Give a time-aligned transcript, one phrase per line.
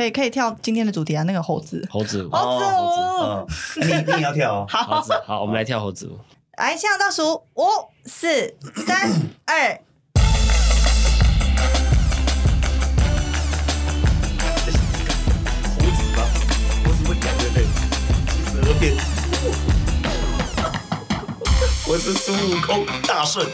[0.00, 1.86] 可以可以跳今天的主题啊，那个猴子。
[1.90, 2.80] 猴子 舞，猴子舞，
[3.22, 3.46] 嗯，
[3.86, 4.66] 你你也要跳哦。
[4.66, 6.18] 猴子，好，我们来跳猴子舞。
[6.56, 7.66] 来，现在倒数五、
[8.06, 9.10] 四、三、
[9.44, 9.78] 二。
[15.76, 16.24] 猴子吗？
[16.82, 17.64] 猴子会讲对不对？
[18.26, 18.96] 七十二变。
[21.86, 23.44] 我是孙悟空，大圣。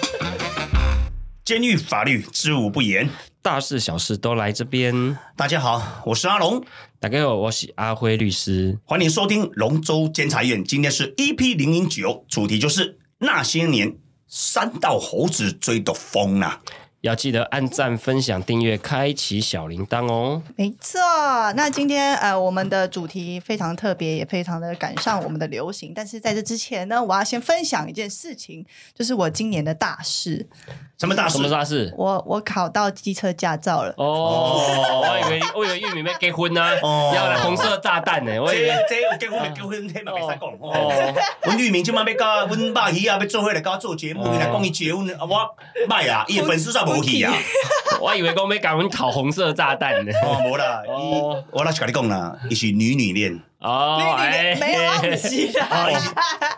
[1.45, 3.11] 监狱法律知无不言。
[3.47, 5.17] 大事小事都来这边。
[5.37, 6.65] 大家好，我是阿龙，
[6.99, 8.77] 大家好，我是阿辉律师。
[8.85, 10.65] 欢迎收听龙州监察院。
[10.65, 13.95] 今天是 EP 零零九，主题就是那些年
[14.27, 16.61] 三道猴子追的风啊。
[17.07, 20.43] 要记得按赞、分享、订阅、开启小铃铛哦。
[20.57, 21.01] 没错，
[21.55, 25.93] 那今天呃，我们的主题非常特别，也非常的赶上我们的流行。
[25.95, 30.47] 但是在这之前呢，我要先分享一件事情，就是我今年的大事，
[30.99, 31.43] 什么大事什？
[31.43, 31.95] 么大事？
[31.97, 33.95] 我我考到机车驾照了。
[33.99, 38.43] 哦，我以为我以为玉米要结婚呢，哦要来红色炸弹呢。
[38.43, 40.49] 我以为这有结婚没结婚，天嘛袂使讲。
[40.61, 45.49] 哦，哦，阮玉明今晚要甲阮肉鱼啊，要做伙来甲我做节目，伊来讲伊结婚，啊我
[45.89, 47.33] 卖啊，伊的粉丝煞无去啊。
[48.01, 50.13] 我以为讲要赶阮烤红色炸弹呢。
[50.23, 50.83] 哦，无啦，
[51.51, 53.41] 我来是甲你讲啦，伊是女女恋。
[53.59, 56.11] 哦，哎没有 啊，不是哦，啊伊是，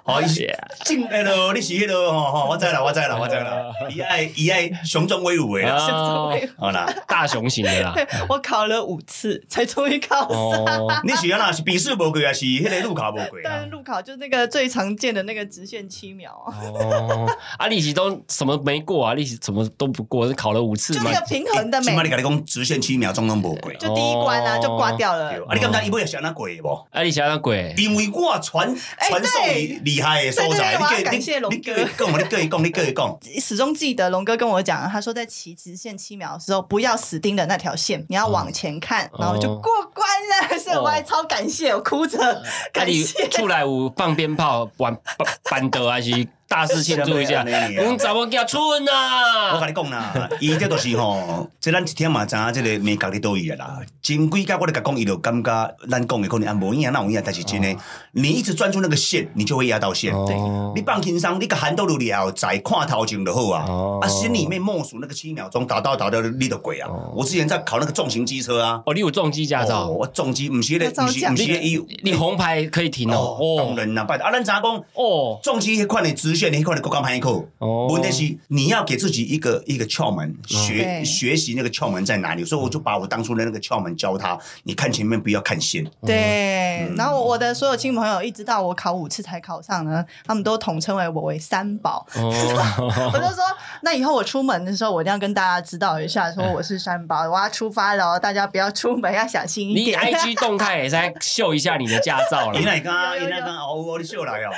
[0.04, 3.62] 哦，伊是正迄落，你是迄个吼吼，我知啦，我知啦，我知啦。
[3.88, 6.92] 伊爱伊爱雄壮威武的啦，哦好啦。
[7.06, 7.94] 大雄型的啦。
[8.28, 10.36] 我考了五次才终于考上。
[10.36, 13.66] 哦，你是安那是笔试无过，还是迄个路考无过啊但是？
[13.68, 17.26] 路考就是那个最常见的那个直线七秒啊，哦，
[17.58, 19.14] 啊，利息都什么没过啊？
[19.14, 21.20] 利息什么都不过，考了五次嘛就那。
[21.20, 23.72] 个平衡的美起码，你讲直线七秒钟拢无过。
[23.74, 25.40] 就第一关啊哦就挂掉了对。
[25.44, 26.87] 啊，你刚才伊尾是安那过的无？
[26.90, 31.76] 啊，你想想鬼，因为我传哎传授你厉害的所在，你感谢龙你哥。
[31.76, 39.18] 你讲，你跟伊讲，你跟伊讲， 始终记得龙哥跟我讲，他说在骑直线七秒的时候，不要死盯着那条线，你要往前看，哦。
[39.20, 40.58] 然后就过关了。
[40.58, 43.28] 所以我还超感谢，我哭着感谢。
[43.28, 44.96] 出来我放鞭炮、玩
[45.50, 47.44] 板凳还是大事庆祝一下？
[47.46, 49.60] 什么啊阮查某囝春我啊！
[49.60, 53.78] 跟你讲啦， 伊这都是吼，这咱一天嘛知影这个美角伫倒伊的啦。
[54.02, 57.76] 前几届我咧甲讲，伊就感觉咱讲的可能啊无影啊那有影，但是真的，
[58.12, 60.12] 你一直专注那个线，你就会压到线。
[60.24, 60.34] 对
[60.74, 63.66] 你放轻松，你个 handle 到了，再看头前就好啊。
[63.68, 66.88] 哦啊，心里面默数那个七秒钟，达到达到你就过啊。
[67.14, 73.36] 我之前在考那个重型机车啊，哦，你有重机驾哦，照，我重机不是那个，不是不是那个伊你红牌可以停哦。
[73.38, 74.84] 哦，当哦然啦，拜托啊，咱知影讲。
[74.94, 77.44] 哦重机迄款的直线，迄款的国家歹考。
[77.58, 82.44] 哦问题是你要给自己一个一个窍门，学对学习那个窍门在哪里。
[82.44, 85.84] 所以我就把我当初的那个窍门教他，你看前面不要看线。
[86.04, 92.06] 对，嗯然后我的所有亲朋友一直到我考五次才考上呢，他们都统称为我为三宝。
[92.14, 93.42] 我哦， 就说，
[93.82, 100.18] 那以后我出门的时候，我一定要跟大家知道一下，说我是三宝，我要出发了哦，大家不要出门，要小心一点你点。
[100.20, 102.64] IG 动态也在秀一下你的驾照了伊。
[102.68, 104.50] 来讲，有有伊来讲，哦，我你笑来哦。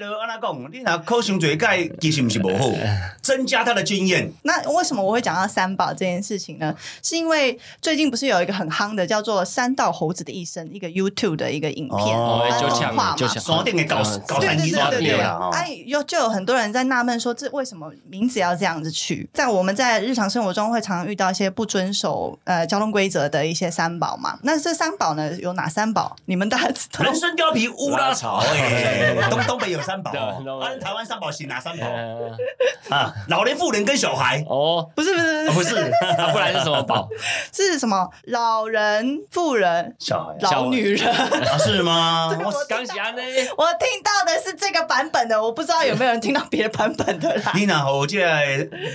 [0.00, 0.72] 迄落安怎讲？
[0.72, 2.70] 你若考伤侪届，其实不是不好，
[3.20, 4.30] 增加他的经验。
[4.42, 6.74] 那为什么我会讲到三宝这件事情呢？
[7.02, 15.38] 是因为最近不是有一个很夯的叫做《三道猴子的一生》一个 YouTube 的一个影片，哦就抢动画嘛就抢山顶的高嗯高对对山鸡抓对对对，对啦。
[15.38, 19.28] 哦哎，有就有很多人在纳闷说，这为什么名字要这样子取？
[19.34, 24.38] 在我们在日常生活中会常常遇到一些不遵守呃交通规则的一些三宝嘛。
[24.42, 26.16] 那这三宝呢，有哪三宝？
[26.24, 27.14] 你们大家知道人？
[27.14, 32.30] 参貂皮乌拉草，哎，东东北有三宝对哦，啊，台湾三宝是哪三宝呃
[32.96, 33.12] 啊？
[33.28, 37.08] 老年妇人跟小孩，哦，不是不是啊不不是，是 啊不然是什么宝？
[37.52, 38.08] 是什么？
[38.26, 41.10] 老人、妇人、小孩老女人。
[41.12, 41.58] 啊？
[41.58, 42.28] 是吗？
[42.44, 43.22] 我刚侠呢？
[43.58, 47.50] 我听到的是这个版本的，我不知道有没有人听到别的版本的啦。
[47.56, 48.24] 你若互即个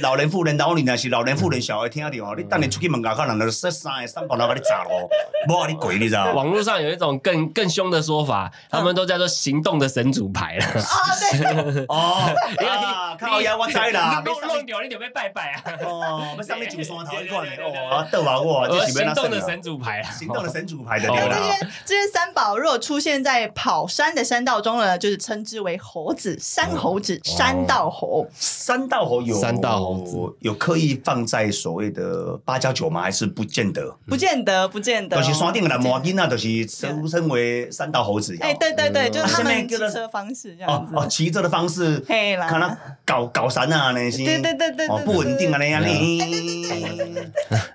[0.02, 5.10] 老人妇人、老女人是老人妇人、小孩听到哦，你等你出去门口看人就说三个三宝来把你砸咯，
[5.50, 6.32] 无让你鬼，你知道吗？
[6.34, 10.66] 网络上有一种更更凶的说法，他们都叫做行动的神主牌了。
[10.86, 12.36] 啊，对，哦，
[12.68, 15.64] 啊，靠呀，我知啦，弄弄掉你就被拜拜啊！
[15.84, 20.12] 哦，要上面上山头迄款的哦，啊，倒啊我，行动的神主牌啊！
[20.12, 21.38] 行动的神主牌的哦对啦。
[21.38, 28.28] 这些这些三宝如果出现在跑山的山道中呢，就是称之为猴子、山猴子、山道猴。
[28.40, 33.02] 山道猴有山道猴子有刻意放在所谓的八加九吗？
[33.02, 33.96] 还是不见得？
[34.08, 35.22] 不见得，不见得哦。
[35.22, 38.38] 都是山顶的蓝毛囡啊，都是称称为山道猴子。
[38.42, 40.75] 哎，对对对，就是他们骑车方式这样。
[40.94, 42.48] 哦，骑着的方式，嘿啦。
[42.48, 46.66] 看他搞搞散啊，那些，对对对对不稳定啊，那样你，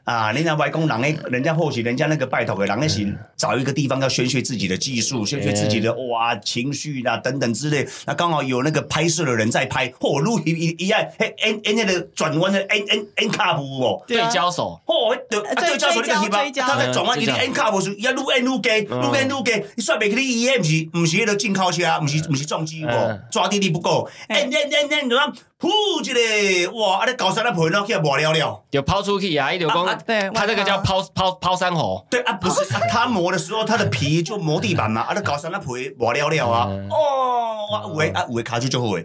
[0.04, 3.06] 啊，人家外公人诶，人家或许人家那个拜托的人那是
[3.36, 14.02] 找一个地方要宣泄自己的技术，宣泄自己的哇情绪啦等等之类，那刚好有那个拍摄的人在拍，嚯，录一一一样，嘿，N N 那个转弯的 N N N 卡布哦。
[14.08, 22.84] 对焦手，嚯，对，啊，对焦手你个翕追焦啊，他在转弯，伊咧嗯追焦 N 卡无是，伊啊愈 N 愈加，愈 N 愈加，你算袂去你伊迄毋是，毋是迄个进口车，毋是毋是重机
[23.30, 25.68] 抓地力不够，N N N N 就讲呼
[26.02, 28.62] 一个，哇，啊咧高山啊盆啊，去磨了了。
[28.70, 35.66] 就抛出去啊，一流公啊啊，对他这个叫抛抛抛山猴，对啊，不是啊，他磨的时候，他的皮就磨地板嘛，啊，那高山那皮
[35.98, 39.04] 磨了了啊，哦，啊有诶啊有诶卡住就好诶。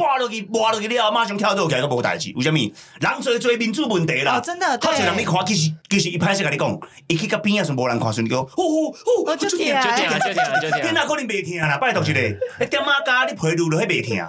[0.00, 2.32] 拨落去，磨落去了，马上跳倒起来，都无代志。
[2.34, 2.58] 为什么？
[2.58, 4.38] 人侪做民主问题啦。
[4.38, 11.76] 哦真的好对侪人你看，其实其实一歹势甲你讲，伊去到边啊，是无人看，顺你讲，呼呼呼，哦就就疼就听就听就疼你哪可能袂听啦？
[11.76, 14.26] 拜托一个，一点啊加你皮撸落去袂疼。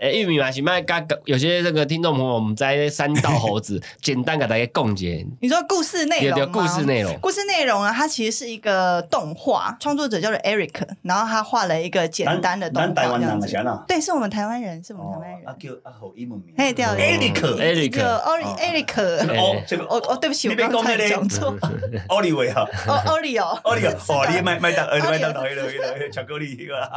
[0.00, 10.70] 诶，玉米嘛是卖刚有些这个听众朋友，我们在三道猴子 简单给大家共解，你说故事内容吗有有故事内容，故事内容呢，它其实是一个动画，创作者叫做 Eric，
[11.02, 13.84] 然后他画了一个简单的动画，咱台湾人是安那？
[13.86, 15.46] 对，是我们台湾人，是我们台湾人。
[15.46, 16.54] 啊叫啊好英文名。
[16.54, 16.62] 哦
[18.58, 18.96] Eric，
[19.38, 21.54] 哦，这个哦哦，对不起，我刚才讲错。
[22.08, 22.64] 奥利维啊。
[22.88, 25.34] 哦，Ori 哦， 哦，你个哦，你麦麦当呃麦当
[26.10, 26.80] 巧克力那个，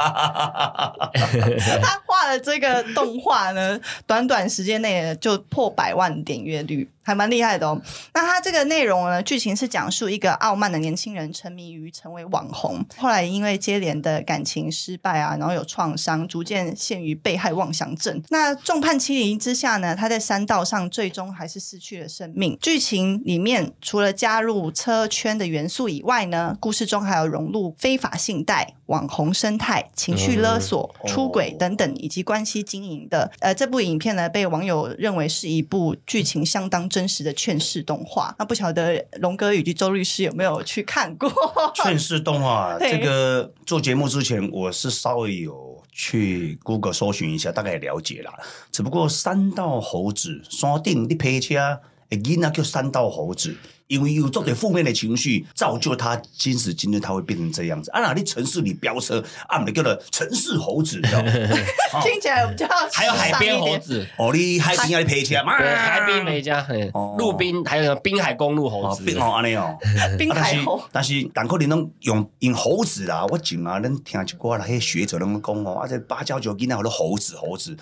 [1.82, 7.80] 他画的这个动画呢，短短时间内就破百万点阅率，还蛮厉害的哦。
[8.12, 18.22] 那他这个内容呢，剧情是讲述一个傲慢的年轻人沉迷于成为网红，后来因为接连的感情失败啊，然后有创伤，逐渐陷于被害妄想症。
[18.30, 22.58] 那众叛亲离之下呢，他在山道上最终还是失去了生命。
[22.60, 33.30] 剧情里面除了加入车圈的元素以外呢，故事中还有融入非法信贷、网红生态、情绪勒索、嗯出轨等等，以及关系经营的。
[33.40, 38.32] 呃，这部影片呢，被网友认为是一部剧情相当真实的劝世动画。
[38.38, 41.28] 那不晓得龙哥以及周律师有没有去看过？
[41.74, 48.32] 劝世动画对这个做节目之前，我是稍微有去 Google 搜寻一下，大概了解了。
[48.70, 51.80] 只不过三道猴子山顶你陪车，
[52.10, 53.56] 诶，囡仔叫三道猴子。
[53.86, 57.90] 因为有做点负面的情绪，造就他今时今日他会变成这样子。
[57.90, 61.30] 啊，哪里城市里飙车，啊，我们叫做城市猴子，你知道吗？
[61.92, 63.58] 哦听起来比较还有海边。
[63.60, 65.58] 猴子，哦，你海边要陪车嘛？
[65.58, 69.76] 对，海滨美加，嘿哦陆滨还有什么滨海公路猴子，哦安尼哦。
[70.18, 77.76] 滨海猴，但是但可能拢用用猴子啦，我前啊，恁听一寡啦，迄学者拢讲哦，啊，这芭蕉酒囡仔好多猴子猴子，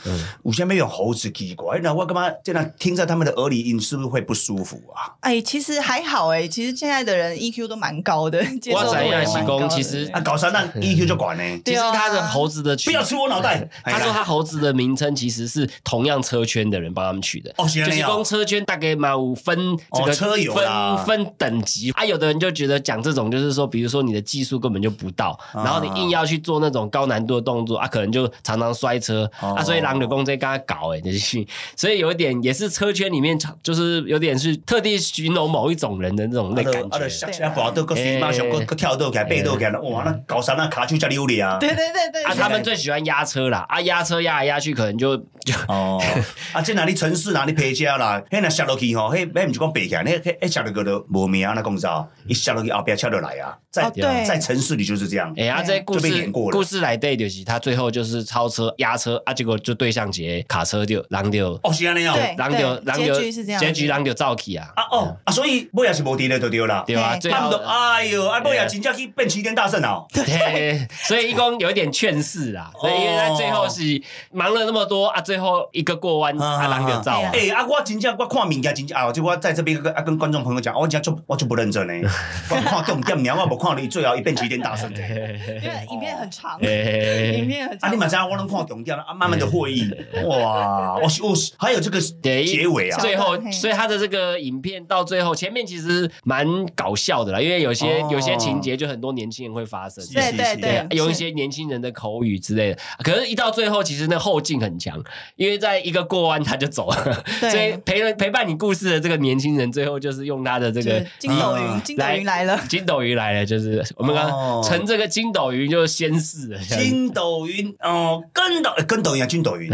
[0.44, 1.78] 有啥物用猴子奇怪？
[1.82, 5.14] 那我干嘛这样听在他们的耳里，音是不是会不舒服啊？
[5.20, 9.68] 哎，其实还好哎，其实现在的人 EQ 都蛮高的， 接受我知度也影是蛮高的。
[9.68, 11.42] 其实啊，搞啥那 EQ 就管呢？
[11.64, 13.68] 其实他的猴子的取不要吃我脑袋！
[13.84, 21.90] 他说他猴子的名称其实是同样车圈的人帮他们取的，哦就是公车圈大概嘛五分这个哦车友分分等级。
[21.92, 25.64] 啊，有的人就觉得讲这种就是说，比如说你的技术根本就不到，啊。
[25.64, 29.54] 然后你硬要去做那种高难度的动作啊，可能就常常摔车哦。
[29.54, 31.44] 啊，所以狼的公在跟他搞哎，就是
[31.76, 37.08] 所以有一点也是车圈里面就是有点是特地寻龙某一种人的那种那感觉。
[37.08, 41.58] 下下跑都个水马上个个跳都起来，背都起来，哇，那搞啥那卡丘加溜哩啊！
[41.58, 43.66] 对对对对，啊，他们最喜欢压车啦！
[43.68, 46.00] 啊，压车压来压去，可能就就哦，
[46.52, 48.22] 啊，这哪里城市哪里陪车啦？
[48.30, 51.52] 嘿，那下落去吼，迄迄毋是讲爬起来，迄迄迄摔落去都无名啊！
[51.56, 52.06] 那讲啥？
[52.26, 53.56] 一下落去后壁车就来啊！
[53.70, 53.90] 在
[54.24, 55.32] 在城市里就是这样。
[55.36, 62.12] 哎呀，这故事故事来对就是他最后就是超车压车啊，结果就对向节卡车就狼掉，哦，是安尼哦。
[62.14, 66.84] 对狼掉狼掉结局是这样结局狼掉造起啊，啊哦啊，所以尾也是无敌的就对啦。
[66.86, 67.12] 对吧？
[67.12, 70.06] 嘿最后他们都哎呦，啊尾也真正去变齐天大圣哦。
[70.12, 73.82] 对，所以一共有一点劝世啦，所以因为他最后是
[74.30, 77.48] 忙了那么多啊，最后一个过弯啊，狼丢造啊哎。
[77.48, 82.08] 哎啊，我真正我看物件真正啊，就我在这边跟啊跟观众朋友讲，我真正就我就不认真呢。
[82.50, 84.92] 我看重点尔，我无看你最后一变齐天大圣。
[84.92, 87.92] 因为影片很长，影片很长。
[87.92, 89.90] 你嘛知道我能看重点了啊，慢慢的会议，
[90.26, 102.78] 哇，我我还有这个对结尾啊，最后，所以他的这个影片到最后，前面其实蛮搞笑的啦，因为有些哦有些情节就很多年轻人会发生，对对对对，，有一些年轻人的口语之类的。
[102.98, 105.02] 可是，一到最后，其实那后劲很强，
[105.36, 112.58] 因为在一个过弯他就走了，所以陪人陪伴你故事的这个年轻人，最后就是用他的这个就是筋斗云，嗯筋斗云来了。
[112.68, 119.68] 筋斗云来了，就是我们刚乘这个筋斗云就先试了，筋斗云哦，跟斗跟斗云啊，筋斗云，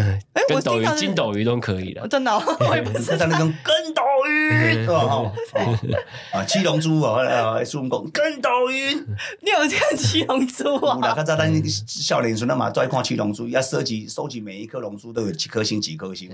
[0.48, 2.08] 跟斗云、筋斗云都可以的哦。
[2.08, 4.86] 真的哦，我也不知道 在那种跟斗云，
[6.32, 8.96] 啊，七龙珠哦，呃，孙悟空跟斗云。
[9.40, 11.14] 你有看七龙珠 有啦，啊？
[11.14, 11.52] 较早咱
[11.86, 16.30] 少年时阵嘛，都爱看七龙珠，要收集收集每一颗龙珠都有几颗星几颗星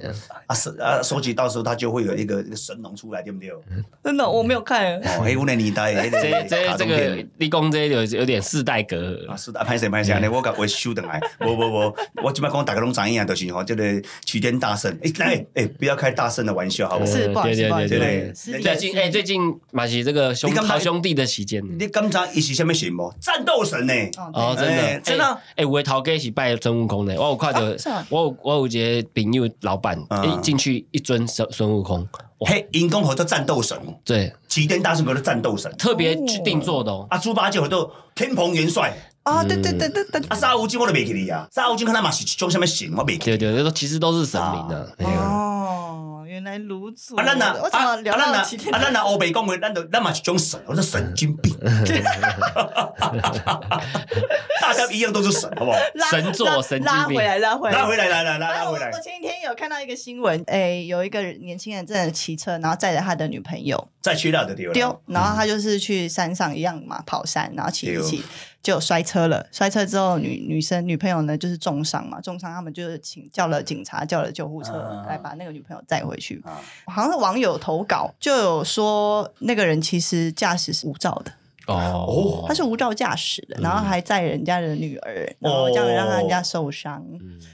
[0.46, 3.50] 啊，收啊收集到时候它就会有一个一个神龙出来，对不对？
[3.50, 3.60] 哦，
[4.02, 5.00] 真的我没有看。
[5.22, 9.36] 黑我那年代， 这这这个立功这有有点世代隔阂啊，。
[9.36, 13.82] 是啊，歹势歹势，安尼我甲我收等来，无无无，我即摆讲大家拢知影，就是吼，这个
[14.24, 17.10] 齐天大圣，哎，来，哎，不要开大圣的玩笑，好不好？
[17.12, 19.33] 是不好意思，对对不好意思，最近哎，最近
[19.72, 21.62] 马奇这个兄好兄弟的期间。
[21.78, 23.12] 你敢知伊是什么神无？
[23.20, 23.92] 战斗神呢？
[24.32, 24.82] 哦，真的。
[24.82, 25.40] 哎真的？
[25.56, 27.60] 哎，我的头家是拜孙悟空的，我有看到
[28.08, 32.06] 我有我有一个朋友老板，嗯一进去一尊孙孙悟空，
[32.40, 37.06] 嘿，因公和做战斗神，对，齐天大圣和做战斗神，特别去定做的哦。
[37.10, 38.96] 啊，猪八戒和做天蓬元帅。
[39.24, 43.24] 啊，对对对对对，啊，沙悟净我都没记哩啊，沙悟净看他嘛是一种什么神，我没记。
[43.24, 44.94] 对对，对，其实都是神明的。
[44.98, 45.63] 哦，
[46.34, 47.14] 原来如此。
[47.16, 51.56] 啊，咱呐，为什么聊咱呐，到齐天啊，咱呐，欧北讲话，咱都咱嘛是一种神，我是神经病。
[54.60, 55.78] 大家一样都是神，好不好？
[56.10, 59.00] 神作神经病拉回来，拉回来，拉回来，来来来，然后我拉回来我。
[59.00, 64.74] 前几天有看到一个新闻，哎，有一个年轻人正在骑车，然后载着他的女朋友再去到的地方。
[64.74, 68.22] 丢，然后他就是去山上一样嘛，跑山，然后骑一对骑
[68.62, 69.46] 就摔车了。
[69.50, 76.42] 摔车之后，女女生女朋友呢就是重伤嘛，重伤他们就是请叫了警察，叫了救护车啊来把那个女朋友载回去。
[76.44, 81.32] 啊，好像是网友投稿就有说，那个人其实驾驶是无照的，
[81.66, 87.02] 哦，他是无照驾驶的，然后还载人家的女儿，然后这样让人家受伤，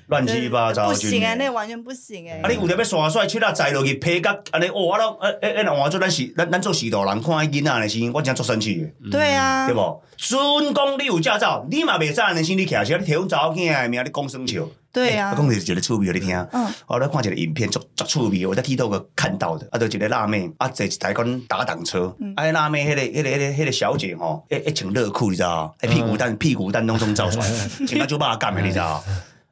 [0.09, 0.89] 乱七八糟。
[0.89, 8.91] 不行哎，那完全不行哎、啊，你有特要耍帅，去那载落去批甲安尼，哦，啊，拢诶诶诶，换做咱是咱咱做许多人，看迄囡仔的时候，我真足生气。
[9.13, 10.03] 对啊，对无？
[10.17, 14.67] 准讲你有驾照，你嘛袂使安尼先你骑车，你提阮查某囝的名，你讲生笑。
[14.93, 15.31] 对啊。
[15.33, 16.37] 我讲就是一个趣味，你听。
[16.53, 16.67] 嗯。
[16.87, 22.33] 我咧看一个影片，足足趣味，我在 TikTok 看到的，啊，就一个辣妹，啊，坐一台讲打挡车，嗯。
[22.37, 25.75] 啊，那辣妹迄个、迄个、迄个、迄个小姐吼，一一穿热裤，你知道？
[25.81, 27.47] 哎，屁股蛋、屁股蛋拢拢照出来，
[27.87, 29.03] 穿到就把干的，你知道？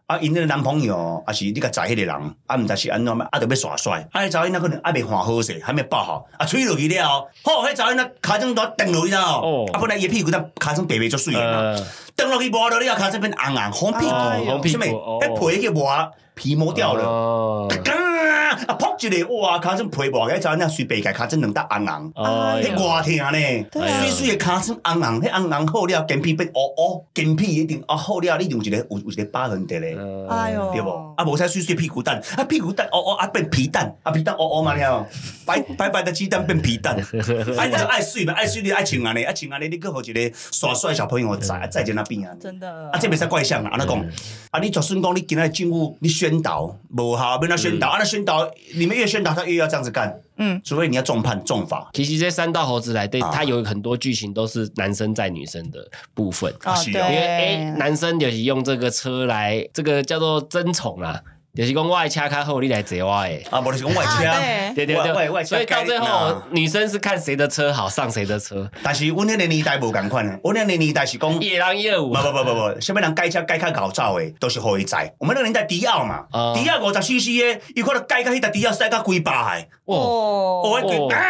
[0.09, 2.17] 啊，因那个男朋友，啊是你甲载迄个人，
[2.47, 9.69] 啊，毋知是安怎，啊，着要耍帅，啊，迄查某囡仔可能还没换好势，还没包好，啊，吹落去了后，吼，迄查某囡仔骹针都蹬落去了，哦。
[9.71, 11.87] 啊，本来伊屁股蛋骹针白白足水的嘛，呃，
[12.19, 14.13] 蹬落去磨落，你要看这边红红红屁股，
[14.45, 14.99] 红屁股什么？
[14.99, 17.05] 哦迄皮去磨，皮磨掉了。
[17.05, 18.75] 哦，啊！
[18.99, 19.59] 扑一个，哇！
[19.61, 22.13] 骹针皮薄，迄查某囝随白开，骹针两搭红红，
[22.61, 23.67] 迄偌疼呢！
[24.01, 29.97] 水水的骹针红红，迄红红好了，筋皮变乌乌，筋皮一定啊好了，你有一个有有一个疤痕的咧。
[30.29, 31.15] 哎呦，对无？
[31.17, 35.07] 啊，无使水水屁股蛋，啊屁股蛋乌乌啊变皮蛋，啊皮蛋乌乌嘛了，
[35.47, 42.35] 白白白的鸡蛋变皮蛋，啊你就爱水嘛，爱水你爱穿安尼，啊穿安尼你搁互一个耍帅小朋友在在在那边啊。
[42.41, 42.69] 真的。
[42.93, 44.05] 啊，这袂使怪相啦，安尼讲，
[44.51, 51.89] 啊，你就算讲你今仔政府你宣导无效，要那宣导，啊，那宣导你们越宣导，他越要这样子干，嗯，除非你要重判重罚。
[51.93, 56.53] 其实这三道猴子来对，啊它有很多剧情都是男生在女生的部分。
[56.65, 61.23] 啊是哦，因为哎，男生就是用这个车来，这个叫做争宠啦，
[61.59, 63.31] 就是讲我的车较好，你来坐我的。
[63.51, 68.71] 啊，无就是讲我的车，对对对所以到最后啊，女生是看谁的车好，上谁的车。
[68.81, 71.41] 但是阮迄个年代无共款的，阮迄个年代是讲。
[71.41, 75.13] 野狼业务不，不不不不，啥物人改车改较搞造的，都是互伊载。
[75.19, 79.67] 我们那个年代迪奥嘛，哦迪奥五十 CC 的，伊可能改到迄台迪奥塞到几百的，哇，
[79.97, 81.25] 哦，哦，那个啊！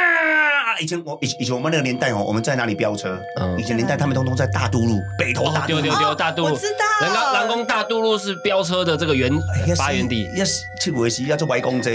[0.80, 3.18] 以前我以以前我们那个年代哦，我们在哪里飙车？
[3.40, 5.98] 嗯以前年代他们通通在大都路、北投大都路丢丢。
[5.98, 9.30] 丢大渡路，我知道人家南宫大渡路是飙车的这个原
[9.76, 10.28] 发源地。
[10.36, 11.90] 要七月时要做外公车，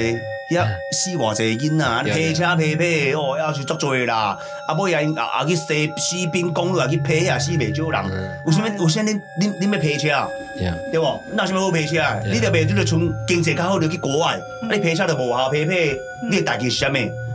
[0.51, 4.37] 要死偌济囡仔，对批车皮皮哦，要去足多啦。
[4.67, 8.41] 啊，尾啊啊啊去西西滨公路啊去批啊，死袂少人。
[8.45, 10.27] 有啥物有啥恁恁恁要批车啊？
[10.91, 11.23] 对无？
[11.33, 12.19] 那有啥物好批车啊？
[12.25, 14.35] 你着袂你着从经济较好，就去国外。
[14.35, 15.75] 啊，你批车着无效批批，
[16.29, 16.93] 你的代志是啥物？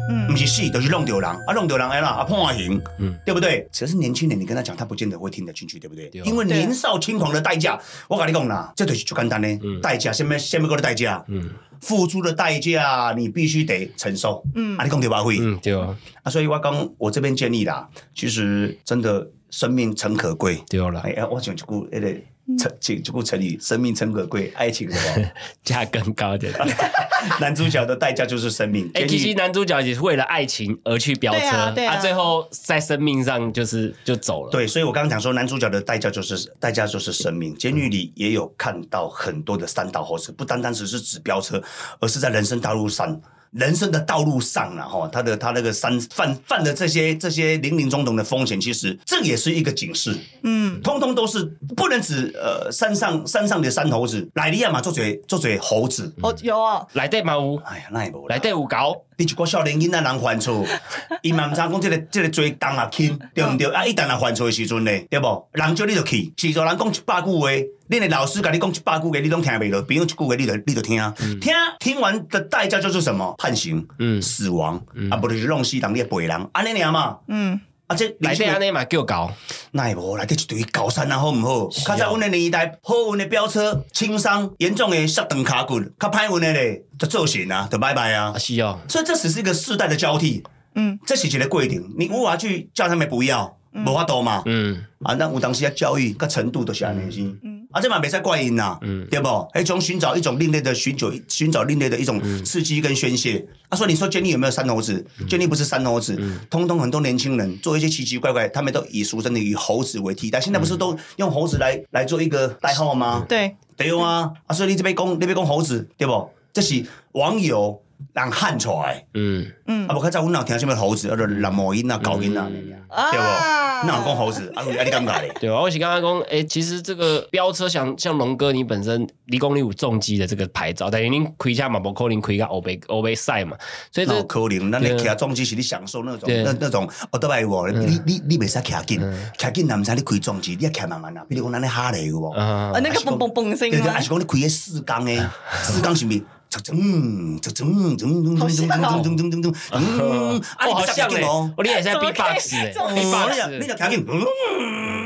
[0.08, 3.68] 嗯不是死，就是弄丢人，啊弄丢人哎啦，啊判刑，嗯对不对？
[3.72, 6.10] 只是年轻人，你跟他讲，他不见得会听得进去，对不对？
[6.24, 11.24] 因为年少轻狂的代价，我跟你讲啦，这就是最简单的嗯代价，什么什么个的代价？
[11.28, 11.50] 嗯
[11.80, 14.42] 付出的代价，你必须得承受。
[14.56, 15.22] 嗯啊，你讲对吧？
[15.22, 20.60] 会嗯，对啊，啊，所以我讲，我这边建议啦，其实真的生命诚可贵。
[20.68, 22.12] 对了哎，呀，我讲一句那个
[22.56, 25.30] 成，一句成语，生命诚可贵，爱情什么？
[25.64, 26.52] 价更高一点。
[27.40, 28.90] 男主角的代价就是生命。
[28.94, 34.50] 哎，其实男主角也是为了爱情而去飙车，对啊最后在生命上就是就走了。
[34.50, 37.54] 对，所以我刚刚讲说，男主角的代价就是代价就是生命。
[37.56, 41.62] 监狱里也有看到很多的三道猴子，不单单只是指飙车，
[42.00, 43.20] 而是在人生道路上。
[43.52, 51.44] 人生的道路上啊，哈，他的他那个三犯犯的这些这些林林总总的风险，其实这也是一个警示，嗯，通通都是
[51.76, 58.34] 不能指呃山上山上的山猴子，莱利亚嘛做嘴做嘴猴子，哦有啊，来对嘛有，哎呀，那也无啦。
[58.34, 60.64] 来对有搞，你一个少年囡仔人犯错，
[61.22, 63.66] 伊嘛毋知讲即个即个罪重啊轻，对毋对？
[63.66, 65.48] 啊，一旦人犯错的时阵呢，对无？
[65.52, 67.48] 人叫你就去，是做人讲一百句话，
[67.90, 71.02] 恁的老师甲你讲一百句话，你拢听袂落，比如一句话你就你就听，
[71.40, 73.34] 听听完的代价就是什么？
[73.38, 77.18] 判刑，嗯死亡，啊，不就是弄死人，你会背人，安尼尔嘛。
[77.26, 79.33] 嗯，啊，这来底安尼嘛叫搞，
[79.73, 81.68] 那会无内底一堆高山啊，好唔好？
[81.71, 88.33] 较早阮的年代，好运的飙车、轻伤、严重的摔断卡骨，较歹运的咧，就做型啊，就拜拜啊。
[88.35, 88.38] 啊。
[88.38, 94.42] 是哦，所以这只是一个世代的交替，嗯，这是一个规定，你无法去叫他们不要，无法度嘛。
[94.46, 97.26] 嗯，啊，咱有当时啊教育个程度都是安尼先。
[97.70, 98.78] 啊，这嘛袂使怪因呐，
[99.10, 99.28] 对不？
[99.52, 103.46] 迄种寻找一种另类的寻求，寻找另类的一种刺激跟宣泄。
[103.68, 105.04] 啊，所以你说建立有没有三猴子？
[105.28, 110.40] 建立不是三猴子，通通很多年轻人做一些奇奇怪怪，他们都以俗称的以猴子为替代。
[110.40, 113.26] 现在不是都用猴子来来做一个代号吗？
[113.28, 116.30] 对，对啊，啊，所以你这边讲，那边讲猴子，对不？
[116.54, 116.82] 这是
[117.12, 117.78] 网友
[118.14, 119.04] 人喊出来。
[119.14, 119.46] 嗯，
[119.88, 123.86] 啊，无较早阮有听什么猴子，啊，就蓝毛音啊、高音啊，对啊不？
[123.86, 125.32] 那有讲猴子，啊，啊，你感觉咧？
[125.40, 133.56] 对啊，我是刚刚讲，诶，其实这个飙车像像龙哥，你本身离公里有重机的这个牌照，但是您开车嘛，不可能开个欧贝欧贝赛嘛，
[133.92, 137.40] 所以这可能，那你骑重机是你享受那种对那那种，哦，对吧？
[137.40, 139.00] 有你你你袂使骑紧，
[139.38, 141.24] 骑紧难毋知你开重机，你要骑慢慢啊。
[141.28, 142.30] 比如讲咱咧哈雷有无？
[142.32, 144.00] 啊啊，那个嘣嘣嘣声对对，还？
[144.00, 145.24] 是讲你开个四缸诶，
[145.62, 146.10] 四缸是毋
[146.56, 146.58] 是？
[146.58, 151.52] 噌噌噌噌噌噌噌噌噌噌噌噌噌，嗯，啊，哦，你袂使好像嘞，骑紧哦。
[151.56, 153.00] 哦，你也在怎么 B-box 诶可以这么哦，你
[153.38, 154.97] 若你，B-box，若骑紧，嗯，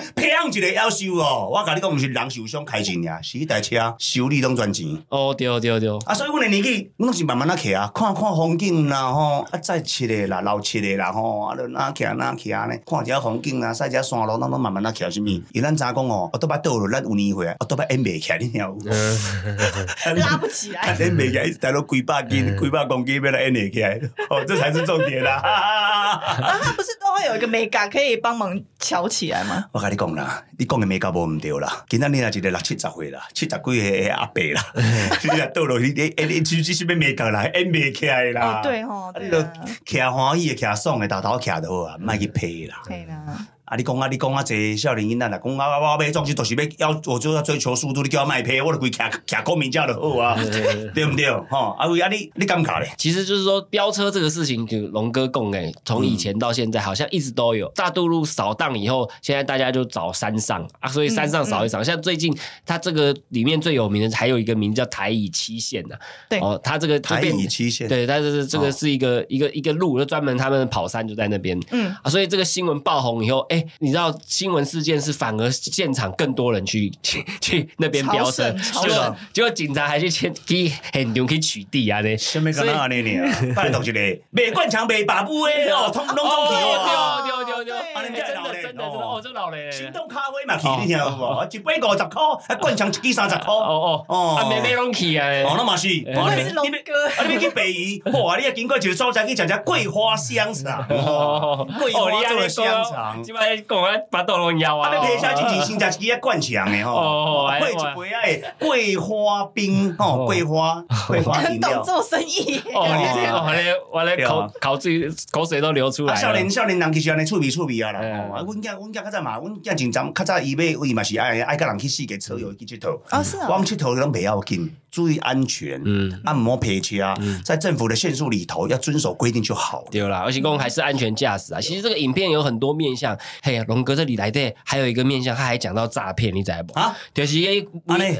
[0.16, 1.48] 砰一个夭寿哦！
[1.52, 4.86] 我甲你讲，毋是人受伤开钱尔，是迄台车修理拢赚钱。
[5.08, 15.26] 哦，对对对，啊，所以阮的年纪，阮拢是慢慢啊骑啊，看看风景啦吼，啊再七个啦，老七个啦吼，啊，就哪骑哪骑呢，看一下风景啦，驶一下山路，咱拢慢慢啊骑，什物？
[15.26, 18.78] 因为咱早讲哦，啊，倒摆倒落，咱有年岁啊，啊，倒摆演袂起来，你听有无？
[20.20, 20.96] 拉不起啊，来。
[21.04, 25.36] 演袂起来，一直带到几百斤、几百公斤，要来演会起来，哦，这才是重点啦！
[25.42, 29.64] 啊他不是都会有一个美感可以帮忙翘起来吗？
[29.72, 31.84] 我甲你讲啦，你讲的美甲无毋对啦。
[31.88, 34.62] 今仔日啊一个六七十岁啦，七十几岁的阿伯啦，
[35.22, 38.60] 你若倒落去，你你你只只是要美甲啦，演袂起来啦。
[38.60, 39.52] 哦，对吼，对啊，
[39.84, 42.76] 骑欢喜的，骑爽的，偷偷骑就好啊，莫去批啦。
[43.08, 43.46] 啦。
[43.72, 50.36] 啊，你讲啊，你讲啊，这少年囡仔啦，讲啊，我我要总之就是要要，我就要追求速度，你叫我卖批，我就规骑骑公民车就好啊，
[50.94, 51.30] 对不对？
[51.48, 52.92] 吼，啊为啊你你感觉咧？
[52.98, 57.66] 其实就是说飙车这个事情，就龙哥讲诶，从以前到现在好像一直都有。
[57.74, 61.82] 大渡路扫荡以后，现在大家就找山上啊，所以山上扫一扫。
[61.82, 65.96] 像最近它这个里面最有名的还有一个名叫台乙七线呐、
[66.28, 71.58] 对哦，它这个就台变乙七线，对，但是这个是一个、一个一个路，就专门他们跑山就在那边。
[71.70, 82.16] 嗯，啊，所以这个新闻爆红以后，哎，你知道新闻事件是反而现场更多人去 去去那边飙车，朝圣朝结果结果警察还去签去很牛去取缔啊呢。
[82.16, 83.24] 什么干那安尼呢？
[83.54, 87.22] 拜托一个，卖灌肠没把布的哦，通拢总去哦。
[87.24, 91.46] 丢丢丢丢，对哎真的真的真的哦，这老嘞，心动咖啡嘛去，你听有无？
[91.50, 93.52] 一杯五十箍，啊灌肠一支三十箍。
[93.52, 95.88] 哦哦哦啊，妹妹拢去啊，哦，那嘛是。
[96.06, 98.36] 哎不会是龙你哥啊，你要去北宜， 哇！
[98.38, 103.22] 你要经过一个所在去食食桂花香肠，哦，桂花做的香肠。
[103.22, 111.82] 基本上讲啊，把豆拢腰啊，啊，要配下进前先食一支啊灌肠的哦吼，哦配一杯啊的桂花冰吼， 哦桂花桂花饮料。
[111.82, 112.60] 做生意。
[112.74, 116.14] 哦，你哦这哦，我咧我咧口口水口水都流出来。
[116.14, 117.98] 少年少年人其实安尼趣味趣味啊啦。
[118.00, 123.00] 啊，阮囝阮囝较早嘛，阮囝真早较早伊要伊嘛是爱爱甲人去四界车友去佚佗。
[123.10, 126.98] 哦，是啊我，们佚佗拢袂要紧，注意安全，嗯，按摩陪车，
[127.42, 129.88] 在政府的限速里头要遵守规定就好了。
[129.90, 131.60] 对啦，而且公还是安全驾驶啊。
[131.60, 136.78] 其实这个影片有很多面向，嘿，龙哥这里来的还有一个面向，他还讲到诈骗，你知道不？
[136.78, 137.66] 啊，就是一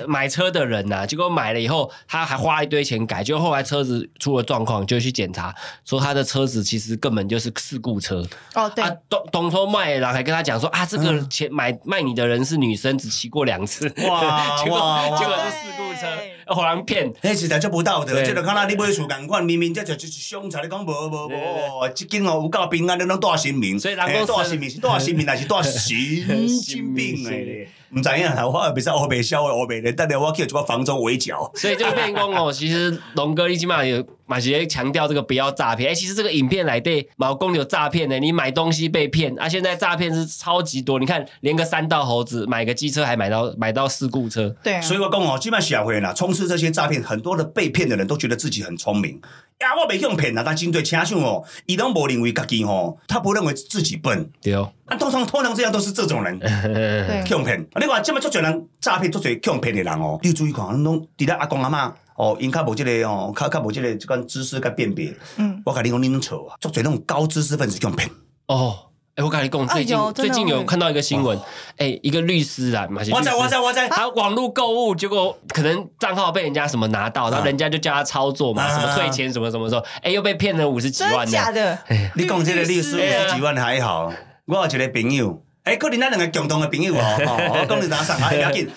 [0.06, 5.54] 买车的人呐、结果买了以后，他还花一堆钱改，结果后来车子出了状况，就去检查，
[5.84, 8.26] 说他的车子其实根本就是事故车。
[8.54, 8.82] 哦，对。
[8.82, 14.78] 啊，，东东说卖然后还跟他讲说啊，这个钱买卖你的人是女生，只骑过两次，哇 结果
[15.18, 17.12] 结果是事故车，后来骗。
[17.14, 28.00] 迄实在足不道德，对即个看到你买厝共款，明明这就是凶财，你讲无无对无，即间哦有够平安，你拢带新名，所以人讲嘿带新名是带新名，还是带神经病诶咧？
[28.00, 31.50] 毋知影啦，我也袂使黑白消的黑白咧，等下我去一个房中围剿。
[31.54, 35.90] 所以就变讲哦，其实龙哥你起码有马杰强调这个不要诈骗。
[35.90, 39.48] 哎、其实这个影片来对毛公有诈骗的，你买东西被骗啊！
[39.48, 49.20] 现在诈骗是超级多，你看连个三道猴子买个机车还买到买到事故车，对啊，所以我讲哦，基本上社会啦，充斥这些诈骗，很多的被骗的人都觉得自己很聪明。
[49.60, 54.30] 呀，我袂去用骗啊，但真侪车商哦，伊拢无认为家己吼，他不认为自己笨。
[54.40, 57.60] 对哦，啊，通常通常这样都是这种人 对去用骗。
[57.72, 61.92] 啊，你看这么足侪人诈骗，足侪去用骗的人哦，你注意看，拢伫咧阿公阿嬷。
[62.14, 65.12] 哦，因较无即个哦，较较无即个即款知识甲辨别。
[65.38, 66.56] 嗯，我甲你讲，恁拢错啊！
[66.60, 68.08] 足侪那种高知识分子用骗。
[68.48, 68.78] 哦，
[69.14, 71.38] 哎，我跟你讲，最近、最近有看到一个新闻，
[71.76, 81.32] 哎，一个律师啊，马哇塞哇塞哇塞，他网络购物，结果可能账号被人家什么拿到，然后人家就叫他操作嘛，啊什么退钱什么什么时候，哎，又被骗了五十几真的万呢。
[81.32, 81.78] 假的？
[82.14, 84.10] 你讲这个律师五十几万还好，
[84.46, 85.42] 我有一个朋友。
[85.64, 88.68] 诶，可能咱两个共同的朋友哦，吼， 我讲你哪上啊，不要紧。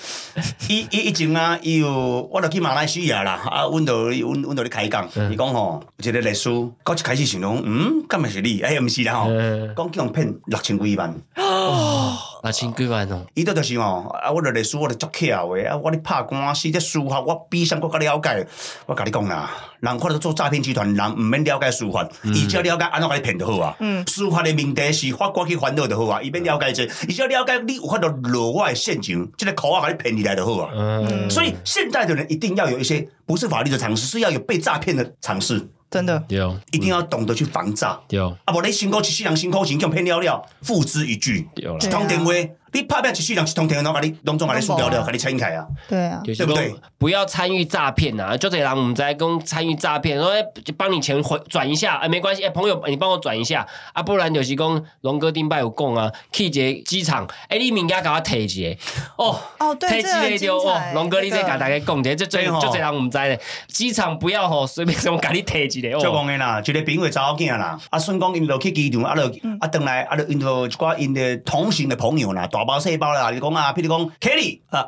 [0.68, 8.62] 伊伊以前啊，伊有我著去马来西亚啦，啊，阮著阮阮著咧开讲，伊讲吼，有一个律师，我一开始想讲，嗯，敢会是你？
[8.62, 11.12] 哎，毋是啦吼，嗯，讲叫人骗六千几万。
[12.46, 18.46] 那千几万哦，伊都就是哦，啊，我著律师，我著足巧诶，啊，我咧拍官司，这司法，我比上我较了解。
[18.86, 23.76] 我甲你讲啦，人看到做诈骗集团，人毋免了解司法，伊只要了解安怎甲你骗就好啊。
[23.80, 30.72] 嗯司法的命题是法官去烦恼就好啊，伊免了解这，伊只要了解你有法度落我的陷阱，即、个口啊，甲你骗入来就好啊。
[30.76, 37.98] 嗯，所以现在的人一定要有一些不是法律的常识，是要有被诈骗的常识，真的，有一定要懂得去防诈。
[38.10, 41.48] 有啊，无你辛苦一世人辛苦钱，叫骗了了，付之一炬。
[41.56, 41.78] 对一。
[41.90, 42.34] 通电话，
[42.76, 45.66] 你拍拼一世人一通电话，拢甲你拢总把你输掉了，甲你撑起来啊！
[45.88, 48.36] 对啊，对不对说不要参与诈骗呐！
[48.36, 50.30] 就这人我们在跟参与诈骗，说
[50.76, 58.78] 帮你钱回转一下，哎，没关系，哎，朋友你帮我转一下啊，不然就是讲龙哥丁拜有供啊，去一个机场，哎，你物件甲我提一个
[59.16, 59.40] 哦。
[59.58, 66.14] 哦，对，提这个很一个就哦，龙哥你再这个甲大家讲者，这最就这人我们知咧，机场不要吼随便什么甲你提一个就哦。
[66.14, 69.24] 讲的啦，一个朋友的查某囝啦，啊，顺讲因落去机场，啊，就
[69.62, 74.88] 啊，等来啊，就因就一寡因的同行的朋友啦，大包细包啦，你讲啊，譬如讲 Kelly 啊，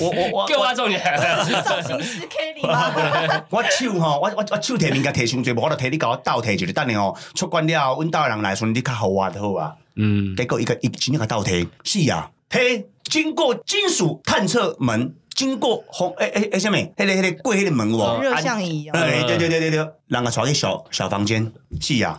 [0.00, 3.44] 我我我叫我中你，造型师 Kelly 吗？
[3.50, 9.74] 我手吼，我我我手提物件提伤济，无我就提你甲我倒摕一个，等下吼出关了，阮兜的人来时，你较好我就好啊。
[9.96, 18.20] 嗯，结果一个一真正甲倒摕，是啊，嘿经过金属探测门，经过红诶诶诶什么，迄个迄个过迄个门哦？
[18.22, 22.18] 热像仪哦，对对对对对，人个带去小小房间，是啊，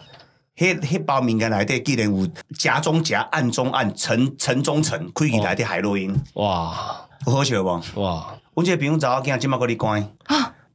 [0.58, 7.82] 迄迄包物件内底竟然有夹中夹、暗中暗、层层中层，开起内底海洛因，哇有好笑无？
[8.02, 10.08] 哇，阮这个朋友查某囝即马搁你关，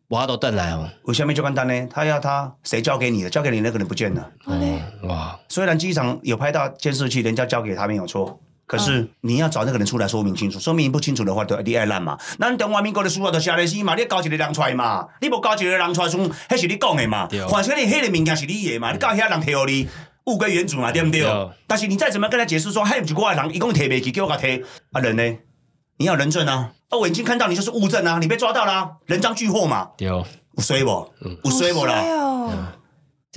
[0.09, 1.87] 我都等来哦，为什么就简单呢？
[1.91, 3.31] 他要他谁交给你的？
[3.31, 4.31] 交给你那个人不见了。
[4.47, 8.41] 嗯哇，虽然机场有拍到监视器，人家交给他没有错。
[8.66, 12.18] 可是你要找那个人出来说明清楚，说明不清楚的话，就你爱烂嘛。
[12.38, 17.46] 咱中华民国的司法就写的是嘛，你交一个人出来嘛，你无交一个人出来，算迄是你讲的嘛对。
[17.48, 19.88] 反正你迄个物件是你的嘛，你交遐人摕互你，
[20.24, 21.48] 物归原主嘛，对不对对？
[21.66, 25.38] 但是你再怎么跟他解释说，嘿，不是我的人，一共退袂起，给我甲摕啊人呢？
[25.98, 26.72] 你要人证啊！
[26.90, 30.09] 啊，我已经看到你就是物证啊，你被抓到啦、人赃俱获嘛，对。
[30.09, 31.09] 有衰不？
[31.44, 32.72] 有衰不好啦？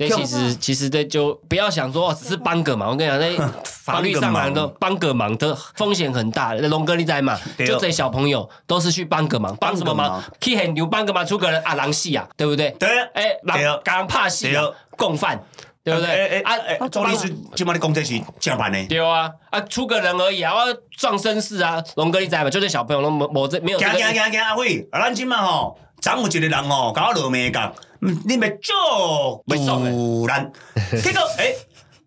[0.08, 2.90] 这其实其实这就不要想说哦，只是帮个忙。
[2.90, 6.54] 我跟你讲，那 法律上来的帮个忙的风险很大。
[6.54, 7.38] 龙哥你在嘛？
[7.58, 10.22] 就这小朋友都是去帮个忙，帮什么忙？
[10.40, 12.70] 去很牛帮个忙，出个人啊，狼戏啊，对不对？
[12.78, 12.88] 对。
[13.14, 14.64] 哎，对狼刚怕戏啊，
[14.96, 15.38] 共犯，
[15.84, 16.08] 对不对？
[16.08, 18.86] 哎啊哎哎，周律师，今晚你讲这是正版的。
[18.86, 22.48] 对啊，啊，出个人而已啊，我撞绅士啊，龙哥你知嘛？
[22.48, 30.50] 就这小朋友都没没这没有这个，行行行行，阿辉，啊，咱即满吼，昨有一个人吼，甲我落面讲，嗯你咪做袂爽的突然，
[31.02, 31.54] 结果诶，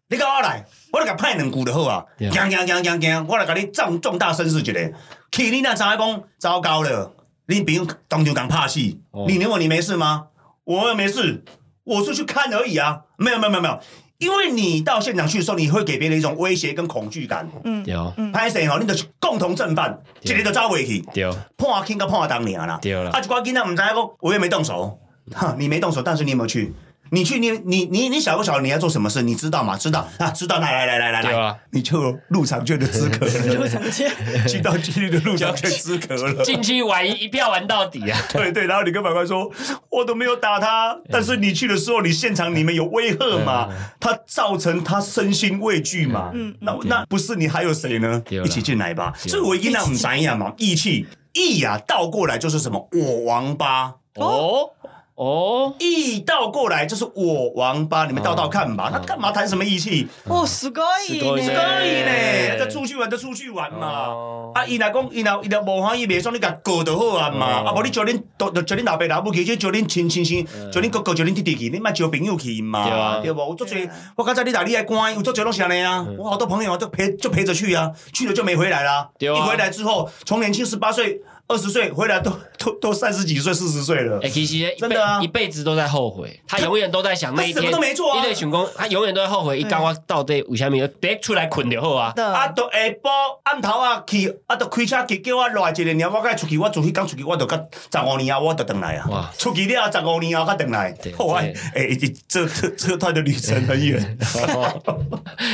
[0.10, 2.04] 你甲我来，我就甲派两句就好啊。
[2.18, 4.94] 行行行行行，我来甲你壮重大申示一个，
[5.32, 7.12] 去你那知影讲糟糕了，
[7.48, 8.80] 你朋友当场讲怕死，
[9.12, 9.26] 哦。
[9.28, 10.28] 你认为你没事吗？
[10.64, 11.44] 我又没事，
[11.84, 13.80] 我是去看而已啊，没有没有没有没有，
[14.18, 17.48] 因为你到现场去的时候，你会给别人一种威胁跟恐惧感。
[17.66, 21.02] 嗯，有歹势吼，你就是共同正犯，一对个就走袂去。
[21.14, 21.30] 对。
[21.58, 22.80] 判轻跟判当尔啦。
[22.82, 23.12] 对啦。
[23.12, 24.98] 啊，一寡囡仔唔知讲，我也没动手，
[25.32, 26.74] 哈，你没动手，但是你有没有去？
[27.10, 29.22] 你去，你你你你晓不晓得你要做什么事？
[29.22, 29.78] 你知道吗？
[29.78, 30.58] 知道啊，知道。
[30.58, 34.12] 来来来来来来，对啊，你就有入场券的资格入了，场券，
[34.48, 36.44] 进到纪律的入场券资格了。
[36.44, 38.20] 进去玩一一票玩到底啊！
[38.32, 39.52] 对对，然后你跟法官说，
[39.92, 48.24] 我都没有打他，但是你去的时候，你现场你们有威吓嘛，他造成他身心畏惧嘛，嗯那那不是你还有谁呢？
[48.44, 49.14] 一起进来吧。
[49.22, 53.94] 对所以我一那唔知呀嘛，义气义呀，倒过来就是什么我王八。
[54.16, 54.70] 哦
[55.15, 58.89] 哦，义倒过来就是我王八，你们倒倒看吧。
[58.93, 60.07] 那干嘛谈什么义气？
[60.29, 64.07] 哦，すごいすごい呢，ね可以呢，这出去玩就出去玩嘛。
[64.11, 67.63] 哦啊，伊若讲，伊若伊若无欢喜，袂爽，你甲告就好啊嘛。
[67.63, 73.39] 哦啊，无你叫恁，就叫恁老爸老母去，就叫恁亲亲亲，叫恁哥哥，叫恁弟弟去，你莫交朋友去对嘛，啊对无？
[73.39, 76.07] 有做侪对啊，我刚才你打你来关，有做侪拢是安尼啊。
[76.17, 79.09] 我好多朋友都陪就陪着去啊，去了就没回来啦。
[79.19, 81.21] 对啊一回来之后，从年轻十八岁。
[81.51, 82.31] 二十岁回来都
[82.64, 84.30] 都都三十几岁、四十岁了哎、。
[84.30, 92.14] 其实一辈真的啊一辈子都在后悔，他永远都在想那一他什天，么都没做啊一对群工，他永远都在后悔，一刚我到底为什么别出来困就好啊？
[92.16, 93.10] 啊，都下晡
[93.44, 97.58] 暗头啊去，啊，都开车去叫我来一个尔，我该出去，我做迄工出去，我就甲
[97.92, 99.32] 十五年啊，我就回来啊哇。
[99.38, 101.12] 出去了十五年啊，才回来对。
[101.14, 101.96] 后来，诶，
[102.28, 104.18] 这这这段的旅程很远，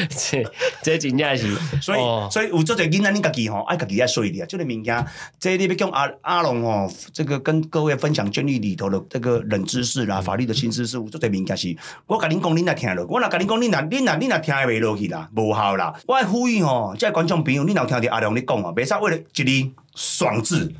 [0.09, 0.43] 这
[0.83, 5.05] 这真正是，所以哦所以有做者囡仔，你家己吼爱家己爱水的啊，这个物件，
[5.39, 11.75] 这你要讲阿阿龙吼，这个跟各位分享监狱里头的这个冷知识啦、法律的新知识，有做者物件是，
[12.07, 15.93] 我甲恁讲，恁若听落，我若甲恁讲，恁若恁若恁若听袂落去啦，无效啦。
[16.07, 20.73] 我呼吁吼，这观众朋友，恁若有听着阿龙你讲哦，袂使为了一字爽字，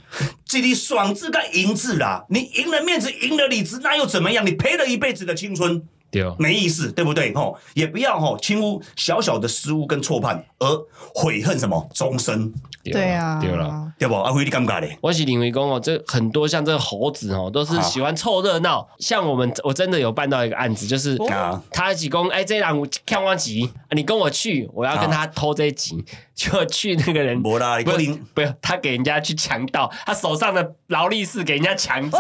[0.54, 4.46] 一字爽字跟赢字啦，你赢了面子，赢了里子，那又怎么样？
[4.46, 5.82] 你赔了一辈子的青春。
[6.12, 7.32] 对，没意思，对不对？
[7.36, 10.68] 吼，也不要吼轻忽小小的失误跟错判，而
[11.14, 12.52] 悔恨什么终身，
[12.92, 13.86] 对啊，对了。
[14.00, 14.16] 对不？
[14.16, 14.98] 阿辉，你尴尬咧？
[15.02, 18.88] 我是领为公哦，这很多像这个猴子哦，都是喜欢凑热闹。
[18.98, 21.18] 像我们，我真的有办到一个案子，就是
[21.70, 26.02] 他几公哎，这人看我集，你跟我去，我要跟他偷这一集，
[26.34, 27.60] 就去那个人不
[28.34, 32.18] 不是，他给人家去强盗，他手上的劳力士给人家抢走，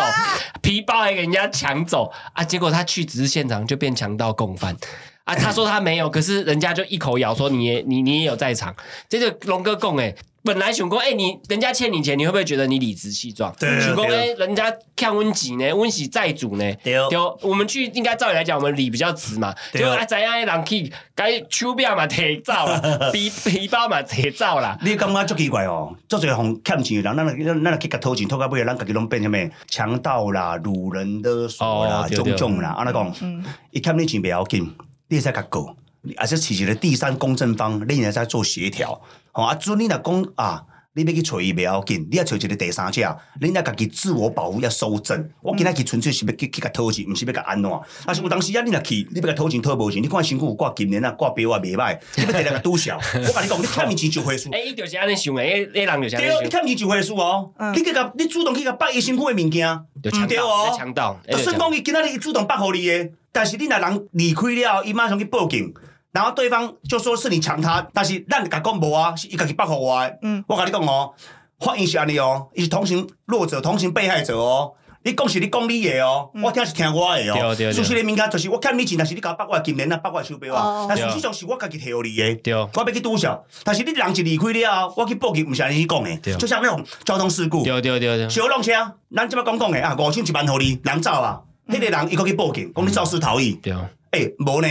[0.61, 2.43] 皮包还给人家抢走啊！
[2.43, 4.75] 结果他去只是现场就变强盗共犯。
[5.23, 8.75] 啊，他说他没有，可是人家就一口咬说你也你你也有在场。
[9.07, 13.53] 这就龙哥供哎，本来想说哎，你人家欠你钱，你会不会觉得你理直气壮？
[13.59, 16.73] 对想说对哎，人家看温几呢，温喜债主呢？
[16.83, 19.53] 对对，我们去应该照理来讲，我们理比较直嘛。
[19.71, 24.77] 对结果啊，怎样人去该手表嘛提走啦， 皮皮包嘛提走啦。
[24.81, 34.63] 你感觉足奇怪哦，足侪互欠钱的人，咱咱咱去甲偷钱，偷到尾，咱家己拢变什么强盗啦、掳人勒索啦哦、种种啦，安尼讲，伊欠你钱袂要紧，
[35.09, 35.75] 你会使甲告，
[36.17, 38.99] 而且起一个第三公正方，你会使做协调。
[39.31, 40.63] 吼啊，准你若讲啊。
[40.93, 45.29] 你要去找伊袂要紧，你要找一个第三者，你要家己自我保护，要收证。
[45.41, 47.71] 我今仔去纯粹是要去去甲讨钱，毋是要甲安怎。
[48.05, 52.97] 但是有当时啊，你若去，你要甲讨钱讨无钱，你看身躯有挂金链啊、挂表啊，袂歹，你要摕来甲拄笑。
[52.97, 54.49] 我甲你讲，你欠伊钱就回数。
[54.51, 57.51] 哎，伊就是安尼想的，迄迄人就是安对哦，尼想，你欠伊就回数哦。
[57.73, 60.77] 你去甲你主动去甲掰伊身躯的物件，毋对哦在。
[60.79, 65.71] 强盗，就算讲伊今仔日伊主动掰互你的，但是你若人离开了，伊马上去报警，
[66.11, 70.19] 然后对方就说是你抢他，但是咱甲讲无啊，是伊家己掰互我的。
[70.23, 70.43] 嗯。
[70.47, 71.13] 我甲你讲哦，
[71.59, 74.73] 法院是安尼哦，伊是同情弱者、同情被害者哦。
[75.01, 77.55] 你讲是你讲你的哦，我听是听我的对哦。
[77.55, 82.35] 对对事实的物件就是我欠你钱，但是你甲我掰我的金链啊，掰我的手表啊哦，但实际上是我家己摕互你的。
[82.35, 82.53] 对。
[82.53, 86.17] 我要去拄笑，但是你人一离开了，我去报警，毋是安尼去讲对。
[86.17, 88.71] 的，就像那种交通事故，对对对对，小弄车，
[89.15, 93.73] 咱即摆讲讲的啊，五千一万互你，人走啊，迄、个人伊搁去报警，讲你肇事逃逸，对，
[94.11, 94.67] 诶、无呢，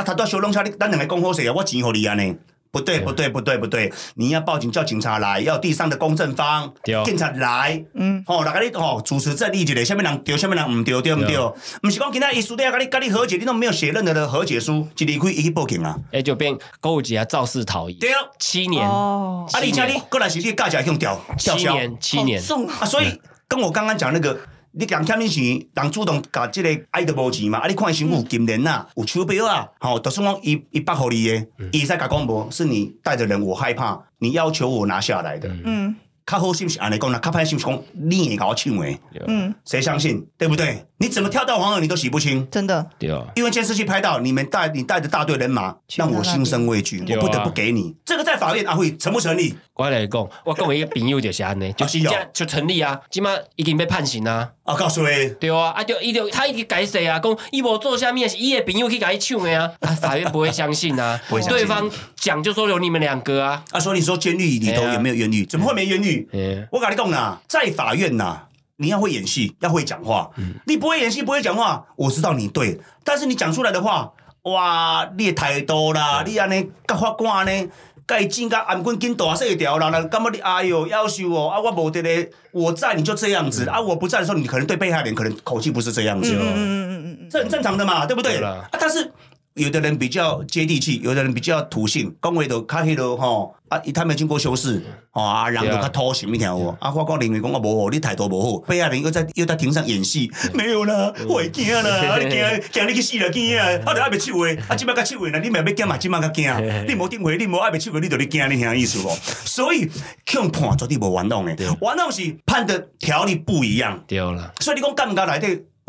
[0.00, 2.34] 啊，他到小龙车，你咱两个讲好势啊，我钱互你安尼。
[2.72, 3.92] 不对，不对，不对，不对！
[4.14, 6.72] 你要报警，叫警察来，要有第三的公证方，
[7.04, 11.36] 警察来，嗯，吼、来个你吼主持正义一个，下面人对，下面人唔对，对唔对？
[11.36, 22.40] 唔是讲今仔伊输底啊，甲你跟你和解，你都没有写任何的和解书，就离开伊去报警啊，哎，就变购物节啊，肇事逃逸，对啊，七年，哦，啊，你家你过来是你价值用吊吊销，七年，七年。
[22.78, 24.38] 啊，所以跟我刚刚讲那个，
[24.72, 35.48] 你人欠你钱，人主动甲即个爱都无钱嘛，啊，你看身躯有金链啊，有手表啊，吼、就算讲伊伊捌互你的，伊会使甲讲无，是你带着人，我害怕，你要求我拿下来的。
[35.64, 40.24] 嗯较好心是安尼讲啦，较歹心是讲你会甲我抢的，嗯，谁相信？
[40.38, 40.86] 对不对？
[40.98, 42.46] 你怎么跳到黄河你都洗不清。
[42.48, 47.96] 真的，对啊，因为监视器拍到你们带你带着大队人马，让我心生畏惧，我不得不给你。
[48.04, 49.56] 这个在法院阿会成不成立？
[49.74, 54.52] 我来讲，我跟我一个朋友就是安尼，就真正就成立啊，即码已经被判刑啊。
[54.70, 61.58] 啊，告诉你，对啊，啊就伊就他一直解释啊，讲伊无做下面是伊的朋友去甲伊抢的啊，啊 法院不会相信啊，不会相信。
[61.58, 65.44] 对方讲就说有你们两个啊，啊，所以你说监狱里头有没有冤狱？
[65.44, 66.28] 怎么会没冤狱？
[66.32, 68.42] 嗯，我跟你讲啊，在法院呐，
[68.76, 70.30] 你要会演戏，要会讲话。
[70.66, 74.12] 你不会演戏，不会讲话，我知道你对，但是你讲出来的话，
[74.44, 77.68] 哇，你的态度啦，你安尼甲法官呢，
[78.10, 88.42] 甲伊剪甲颔棍紧大细条啦，人感觉你哎呦要求哦，啊我无得咧，我在你就这样子，啊我不在的时候，你可能对被害人可能口气不是这样子，嗯嗯嗯嗯嗯，这很正常的嘛，对不对？
[88.42, 89.12] 啊，但是
[89.60, 96.76] 有的人比较接地气，有的人比较土性，讲话都较迄落吼啊，他没有经过修饰，吼啊，人就较土性，你听有无？
[96.80, 102.40] 啊，我讲认为讲啊无好，你态度无好，被害人又在又在庭上演戏，没有啦，我会惊啦，啊 你惊
[102.72, 103.66] 惊你去死啦惊啊！
[103.84, 106.50] 啊，就爱袂手的，啊，即摆甲手的啦，你咪要惊嘛，即摆甲惊，
[106.88, 109.10] 你无顶回，你无爱袂手的，你就你惊，你听意思无？
[109.44, 109.88] 所以
[110.26, 114.02] 向判绝对无冤枉的，冤枉是判的条例不一样。
[114.06, 115.38] 对啦，所以你讲干不干来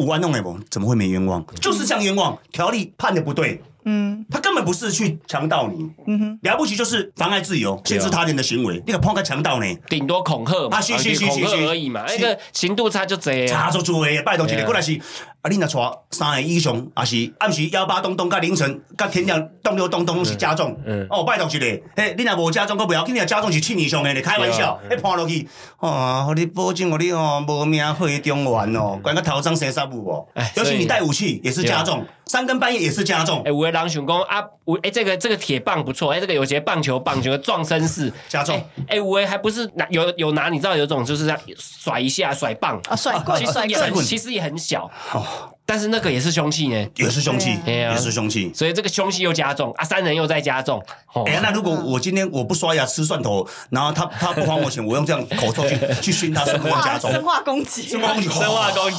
[0.06, 0.60] 对有冤枉的不？
[0.70, 1.46] 怎么会没冤枉？
[1.60, 4.26] 就是像冤枉，条例判的不对，嗯。
[4.30, 9.66] 他根本不是去强盗你，嗯哼，了不起就是妨碍自由、限制他人的行为，你个碰个强盗呢？
[9.90, 11.68] 顶多恐吓嘛，啊是是是恐吓是是。
[11.68, 12.18] 而已嘛，是。
[12.20, 13.48] 那个刑度差就这样。
[13.48, 14.94] 差足多的，拜托一个，过来是
[15.42, 20.78] 啊，你若带三个以上，也是暗时幺八咚咚，甲凌晨，甲天亮咚六咚咚拢是加重。
[20.86, 25.48] 嗯哦，拜托一个，嘿，你若无加重，佫不要紧，你若加重是七以上的咧，开玩笑，对迄判落去，
[25.80, 30.28] 哦，互你保证，互你哦无命回中原哦，管个头上生杀母哦。
[30.36, 33.42] 哎，尤其你带武器也是加重，三更半夜也是加重
[33.72, 38.56] 的人想讲啊，我哎，这个这个铁棒不错，哎，这个有些棒球棒，有个撞身式，加重。
[38.88, 38.92] 哎。
[38.92, 45.26] 哎，有的还不是拿有有拿，你知道有种就是这样甩一下甩棒，啊，甩棍其实也很，其实也很小，哦，
[45.72, 48.52] 但是那个也是凶器呢，也是凶器，对啊也是凶器。
[48.54, 57.10] 所以这个凶器又加重啊，三人又在加重，哦哎、那如果我今天我不刷牙吃蒜头，然后他他不还我钱，我用这样口臭去 去熏他，是不是加，重？
[57.10, 58.98] 生化攻击，生化攻击，生化攻击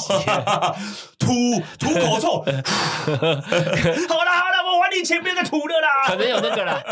[1.20, 1.28] 吐
[1.78, 2.38] 吐口臭。
[2.42, 5.74] 好了好了，我还你钱，别再吐了
[6.06, 6.18] 可啦。
[6.18, 6.82] 能有那个啦，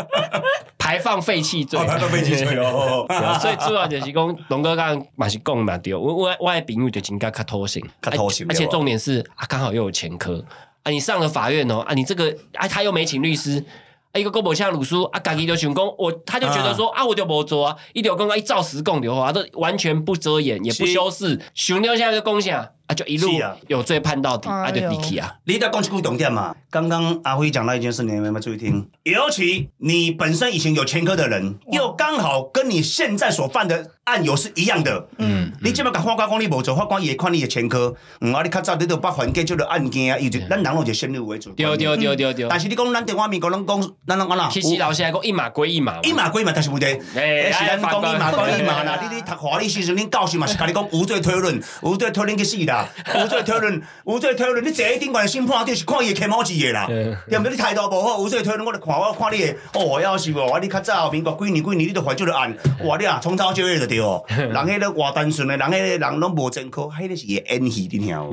[0.77, 1.85] 排放废气罪哦，。
[1.85, 3.03] 排放废气罪哦。
[3.07, 10.43] 对啊所以主要就是讲，龙哥刚刚嘛是讲嘛对，我我我的朋友就真该较偷心，较偷心而且重点是啊，刚好又有前科。
[10.83, 13.63] 啊，你上了法院哦啊，你这个啊他又没请律师。
[14.11, 23.55] 啊，一个郭某像鲁叔啊，家己就想讲，我他就觉得说啊，我就没做啊，一条公告一照实供的话，都完全不遮掩，也不修饰，熊妞现在就攻下啊，就一路啊。
[23.67, 26.53] 有罪判到底，啊就哎呦离去啊，你在讲一句重点嘛？
[26.69, 28.87] 刚刚阿辉讲到一件事，你有没有注意听？
[29.03, 42.01] 尤其你本身以前有前科的人，又刚好跟你现在所犯的案由是一样的，嗯，你即摆甲法官讲你无做，法官也看你的前科，嗯，啊，你较早你都捌还给这个案件啊，伊就咱人有一个先入为主的观丢念。
[42.01, 48.99] 丢丢丢丢，但是你讲咱台湾民国拢讲，咱拢讲啦，其实老师来讲一码归一码，一码归一码，但是问题，哎是咱讲一码归一码啦。
[49.01, 52.80] 你你读法律时阵，恁教授嘛是甲你讲无罪推论，无罪推论去死啦，
[53.15, 57.51] 无罪推论，无罪推论，你坐喺顶悬审判就是看伊的起毛字的啦，嗯对毋对？
[57.51, 64.23] 你态度无好，无罪推论，我就看我看你的，哦，要是哦，你较早民国几年几年你都犯这个案，哇，你啊从头就业就对哦。
[64.27, 68.31] 人迄个偌单纯的，人迄个人拢无前科，迄个是伊的演戏，你听有？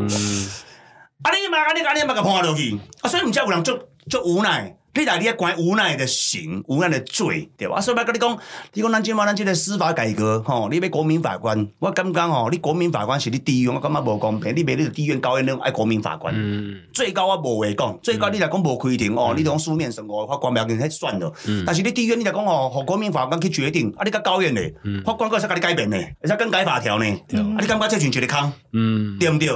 [1.22, 4.74] 啊，你嘛，啊你，啊你嘛，甲判落去，啊，所以毋才有人足足无奈。
[4.98, 7.76] 你来，你要关无奈的刑，无奈的罪，对吧？
[7.76, 8.36] 啊，所以我跟你讲，
[8.72, 14.52] 你讲咱即马咱即个司法改革，吼，你要国民法官，我感觉吼，你国民法官是你地院，我感觉无公平。
[14.56, 21.32] 你别你地院高院那种爱国民法官，嗯，最高我无话讲，最高你来讲无开庭哦，你就讲书面审核，法官不要紧，迄算了。
[21.64, 27.04] 但是你地院你来讲哦，互国民法官去决定，啊，你甲高院咧，法官会使甲你改变咧，会使更改法条呢。
[27.04, 28.52] 啊，你感觉这像一个空？
[28.72, 29.48] 嗯，对不对？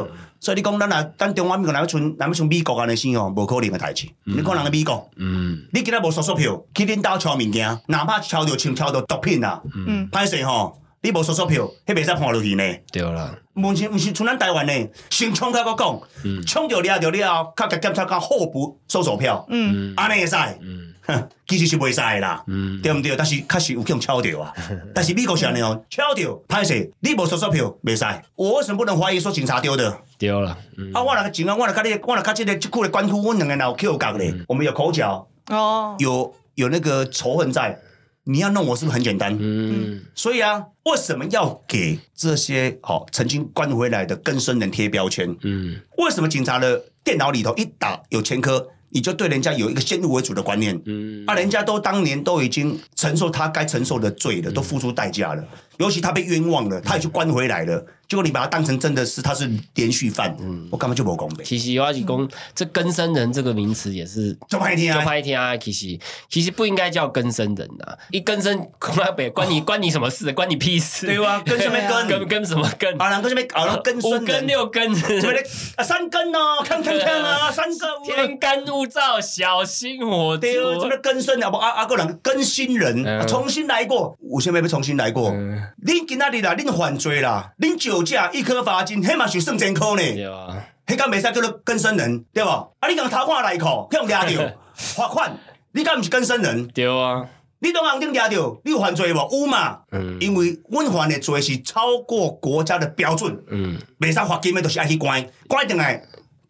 [0.43, 4.09] 所以你讲咱若咱中华民国若要像若要像美国安尼生哦，无可能诶代志。
[4.25, 12.63] 你看人诶美国，嗯，你今仔无收钞票，去恁兜抄物件，哪怕抄着枪、抄着毒品啊，嗯，歹势吼，你无手续票，迄袂使判落去呢。
[12.93, 14.73] 对啦，目前毋是像咱台湾呢，
[15.11, 16.01] 先冲开个讲，
[16.47, 20.37] 冲着掠着了后，较甲检察官候补搜索票，嗯，安尼会使。
[20.61, 20.89] 嗯。
[21.05, 22.81] 哼其实是袂使的啦，嗯。
[22.81, 23.17] 对毋对？
[23.17, 24.55] 但是确实有去用抄着啊。
[24.95, 28.05] 但是美国是安尼哦，抄着歹势，你无手续票袂使。
[28.37, 29.99] 我为什么不能怀疑说警察丢的？
[30.17, 37.77] 对了，嗯，啊，我若前啊，我若甲你，我若甲即个即区的官府，阮两个人有 Q 角咧，我们有口角，哦，有有那个仇恨在，
[38.25, 39.37] 你要弄我是不是很简单？
[39.41, 45.35] 嗯，所以啊，为什么要给这些好、曾经关回来的更生人贴标签？
[45.43, 50.81] 嗯，为什么警察的电脑里头一打有前科，你就对人家有一个先入为主的观念？
[50.87, 55.45] 嗯，啊，人家都当年都已经承受他该承受的罪了，都付出代价了。
[55.79, 64.99] 尤其他被冤枉了，他也去关回来了，结果你把它当成真的是它是连续犯，嗯我根本就没公平，其实我是讲，这更生人这个名词也是就歹听啊！
[64.99, 65.99] 就拍天啊，其实
[66.29, 70.31] 其实不应该叫更生人啊，一更生恐怕北关你关你什么事？
[70.35, 71.07] 关你屁事？
[71.07, 72.29] 对啊， 跟什么跟跟？
[72.29, 73.01] 跟什么跟？
[73.01, 73.43] 啊，人跟什么？
[73.55, 75.43] 啊，人跟五孙根六根，什么咧？
[75.77, 78.15] 啊，三根哦，看看看啊， 三根。
[78.15, 80.87] 天干物燥，小心火对，这烛。
[80.87, 85.31] 个更生啊，不啊啊个人更新人，重新来过，有啥物要重新来过？
[85.31, 90.49] 嗯恁今仔日啦，恁犯罪啦，恁酒驾一颗罚金，迄嘛是算前科呢，对啊，
[90.87, 92.49] 迄敢袂使叫做更生人，对无？
[92.81, 95.37] 啊，你共偷看内裤，去互掠着 罚款，
[95.73, 96.67] 你敢毋是更生人？
[96.69, 97.27] 对啊，
[97.61, 99.29] 你当红顶抓着，你有犯罪无？
[99.31, 99.79] 有嘛？
[99.93, 106.03] 嗯因为阮犯的罪是超过国家的标准，嗯，袂使罚金的，就是爱去关，关定来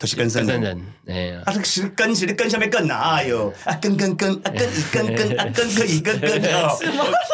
[0.03, 0.87] 就是更生人。
[1.07, 6.77] 哎呀，啊，这个是跟是你跟下面跟啊，哎呦，啊跟跟跟啊跟 一跟跟啊跟可以跟跟 哦，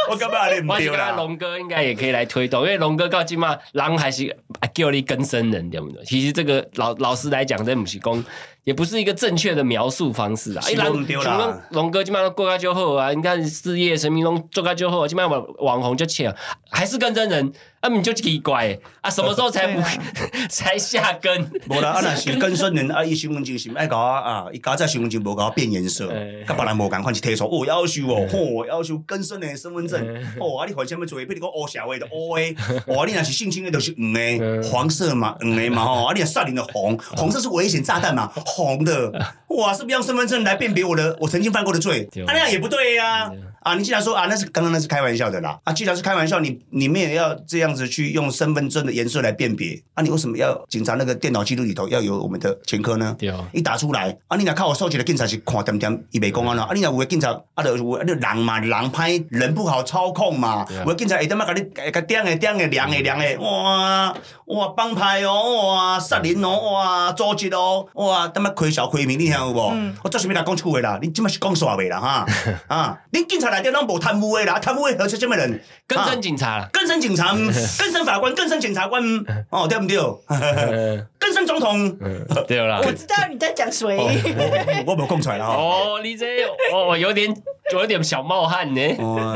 [0.08, 1.12] 我我感觉你唔对我觉得啦。
[1.16, 4.26] 龙哥应该也可以来推动，因为龙哥到今嘛，狼还是
[4.60, 6.04] 啊叫你更生人，对不对？
[6.04, 8.24] 其实这个老老实来讲，这不是讲，
[8.64, 10.62] 也不是一个正确的描述方式啊。
[10.70, 16.34] 一狼不对啦龙哥今嘛过到就好啊，你看事业成名中做到就好，今嘛网网红就切，
[16.70, 19.80] 还是更真人，啊你就奇怪啊，什么时候才不
[20.50, 21.48] 才下根？
[21.68, 31.18] 无啦，啊 那是跟生人啊，伊身份证是爱甲我啊，伊搞在身份证无甲我变颜色哎，甲别人无共款去提出，哦要求哦，吼要求更新的身份证哎，哦啊你换什么做？
[31.24, 39.12] 比如讲黑社会的黑的，哦你若是性侵的，就是黄的，嗯黄色嘛，黄诶嘛吼，啊你若少年的红， 红色是危险炸弹嘛，红的，
[39.48, 42.08] 哇是不是用身份证来辨别我的我曾经犯过的罪？
[42.26, 43.24] 啊那样也不对呀。
[43.24, 43.32] 啊，
[43.74, 53.14] 你既然说啊，那是刚刚那是开玩笑的啦，啊，既然是开玩笑，你你们也要这样子去用身份证的颜色来辨别，啊，你为什么要警察那个电脑记录里头要有我们的前科呢？
[53.18, 61.62] 对啊一打出来，啊，你若靠我收集的警察是看点点，伊袂讲安了，啊，你若有的警察，啊，就有的你人嘛，人歹，人不好操控嘛，对啊有的警察会点仔甲你
[61.92, 64.14] 给点的点的量的量的，哇
[64.46, 69.72] 哇帮派哦，哇杀人哦，哇组织哦，哇点仔亏小亏名，你听有无？
[70.02, 70.98] 我做啥物来讲出话啦？
[71.02, 72.26] 你即摆是讲煞话啦哈？
[72.68, 75.60] 啊，恁警察内底拢无贪污的啦，贪污的何出什么人？
[75.86, 79.02] 更啊生警察啦，更生警察，更生法官，更生检察官，
[79.50, 79.96] 哦，对不对？
[81.18, 82.80] 嗯更生总统，嗯对啦。
[82.86, 83.96] 我知道你在讲谁。
[83.96, 85.54] 我我没有讲出来了哈。
[85.58, 86.26] 哦，你这
[86.72, 87.34] 哦有点
[87.72, 88.80] 有点小冒汗呢。
[88.98, 89.34] 哇，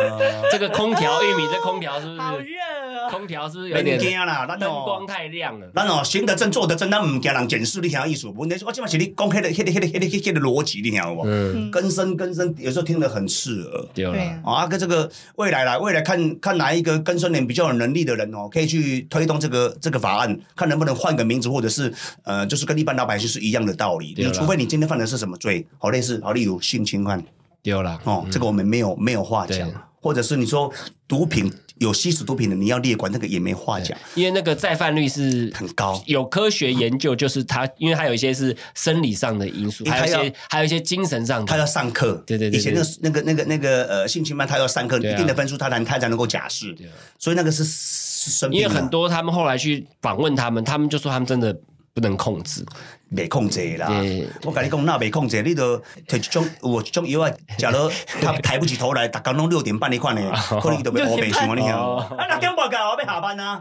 [0.51, 2.21] 这个空调玉米，这空调是不是？
[2.21, 2.47] 好热
[3.05, 3.11] 哦！
[3.11, 5.05] 空调是不是有别点惊啦，咱灯光哦。
[5.07, 5.67] 太亮了？
[5.75, 8.29] 咱哦，行得正，坐得正，那唔惊人检视，你听意思？
[8.29, 11.23] 问题是我即摆是你讲迄个、迄个、迄个、迄个、迄个逻辑，你听好不？
[11.27, 13.85] 嗯，更生、根生，有时候听得很刺耳。
[13.93, 14.05] 对
[14.45, 21.93] 啊，啊，跟这个未来啦，未来看看哪一个根生人比较有能力的人哦，可以去推动这个这个法案，看能不能换个名字，或者是
[22.25, 24.15] 呃，就是跟一般老百姓是一样的道理。
[24.17, 27.25] 你除非你今天犯的是什么罪，好类似，好例如性侵犯。
[27.63, 29.71] 丢了哦，这个我们没有没有话讲，
[30.01, 30.69] 或者是你说
[31.07, 31.49] 毒品
[31.79, 36.03] 有吸食毒品的，你要列管，那个也没话讲，因为那个再犯率是很高。
[36.07, 41.47] 有科学研究，就是它，因为它有一些是生理上的因素，还有一些还有一些精神上的。
[41.47, 44.99] 他要上课，对对对以前那个那个那个那个呃性侵犯，他要上课，啊。
[44.99, 46.73] 一定的分数，他才他才能够假释。
[46.73, 47.63] 对啊，所以那个是
[48.51, 51.57] 因为很多他们后来去访问他们，他们就说他们真的
[51.95, 52.65] 不能控制。
[53.15, 53.89] 没控制啦。
[54.45, 57.91] 我跟你讲，那没控制，你都摕一种有一种药啊，假如
[58.21, 61.71] 他抬不起头来，逐工拢六点半那款诶， 可能伊就被乌白想啊，你听？
[61.71, 63.61] 啊，六点半到，我要下班啊，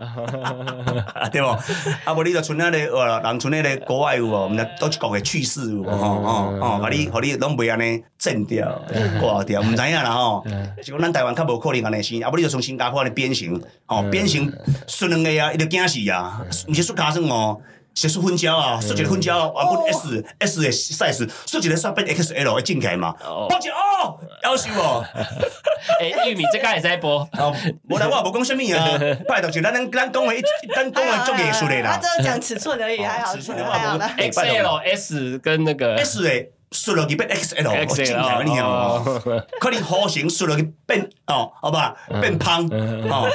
[1.32, 1.48] 对不？
[1.48, 4.32] 啊，无你就剩那个呃，人剩那个国外有无？
[4.32, 5.92] 我们倒一国诶趣事有无？
[5.92, 8.82] 吼吼吼，把你，互你拢袂安尼震掉、
[9.20, 10.44] 挂掉，毋知影啦吼。
[10.82, 14.52] 是讲咱台湾较无可能安尼生，啊，无你就从新加坡安尼变形，哦变形
[14.88, 17.60] 顺两个啊，伊就惊死啊，毋是出尻川哦。
[17.94, 23.14] 是出分胶啊，设计的分胶啊，换本 S S 的 size，设计的煞变 XL 会进起来嘛？
[23.24, 25.06] 哦抱歉哦，夭寿哦。
[26.00, 27.54] 哎，玉米这个也在播，哦，
[27.90, 30.34] 无啦，我也无讲什么啊， 拜托，就咱咱咱讲的，
[30.76, 31.98] 咱讲的做艺术的啦他。
[31.98, 34.08] 只有讲尺寸而已，还好，尺寸的还好的。
[34.08, 36.30] 话哎 XL S 跟那个 S 的
[36.72, 38.60] 输落去变 XL，我进起来，XL 你？
[38.60, 39.22] 哦，
[39.60, 43.30] 可能弧形输落去变哦，好吧，变胖哦，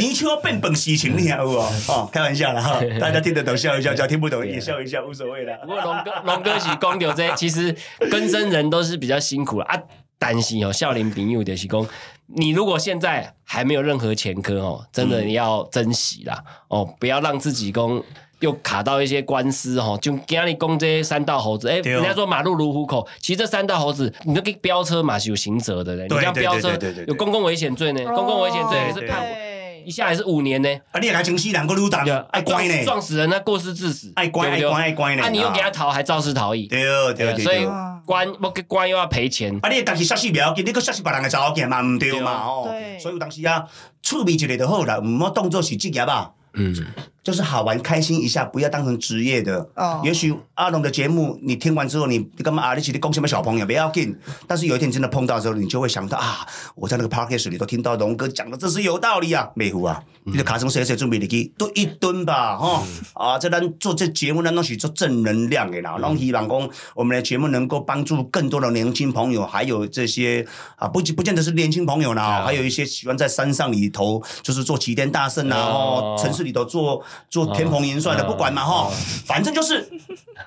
[0.00, 1.56] 泥鳅变本事情，你听有无？
[1.88, 5.56] 哦，开玩笑啦哈， 大家听得懂笑一笑，叫听不懂也笑一笑，无所谓啦。
[5.62, 7.76] 不过龙哥龙哥是讲到这， 其实
[8.10, 9.78] 跟生人都是比较辛苦的啊。
[10.18, 11.84] 担心哦，笑脸朋友的是讲，
[12.26, 18.02] 你如果现在还没有任何前科哦，真的你要珍惜啦、哦，不要让自己公
[18.42, 21.68] 又卡到一些官司哦，就给你攻这些三道猴子。
[21.68, 27.04] 哎、人家说马路如虎口，其实这三道猴子，你这个飙车嘛是有刑责的嘞，你对这样飙车对对对对。
[27.06, 30.68] 对有公共危险罪呢，公共危险罪也是对判对一下也是五年呢。
[30.90, 35.22] 啊，你也甲惊死人，个女当对啊，爱乖呢，撞死人，那过失致死，爱乖爱乖爱乖呢？
[35.22, 36.82] 啊，你又给他逃，还肇事逃逸，对
[37.14, 37.68] 对对所以对。
[38.04, 42.32] 关我给关又要赔钱，啊，你当时杀死不要紧，你搁杀死别人的查某囝嘛毋对嘛？
[42.32, 42.68] 哦。
[42.68, 42.98] 对。
[42.98, 43.64] 所以有当时啊，
[44.02, 46.30] 趣味一个就好啦，毋好当做是职业啊。
[46.54, 46.74] 嗯，
[47.22, 49.68] 就是好玩开心一下，不要当成职业的。
[49.76, 50.00] 哦。
[50.04, 52.74] 也许阿龙的节目你听完之后，你你干嘛啊？
[52.74, 54.16] 你是你讲什么小朋友不要紧，
[54.46, 62.82] 但是有一天真的碰到之后，你就会想到啊，我在那个 podcast 里头听到龙哥讲的，这是有道理啊，美湖啊，你的卡声谁谁准备你去都一吨吧，哈、
[63.14, 70.44] 啊，这咱做这节目，咱都是做正能量的啦，让希望讲我们的节目能够帮助更多的年轻朋友，还有这些
[70.76, 72.42] 啊，不不见得是年轻朋友啦，啊。
[72.44, 76.16] 还有一些喜欢在山上里头就是做齐天大圣啊，哦。
[76.16, 78.90] 哦，城市里头做做天蓬元帅的，哦不管嘛哈，
[79.26, 79.88] 反正就是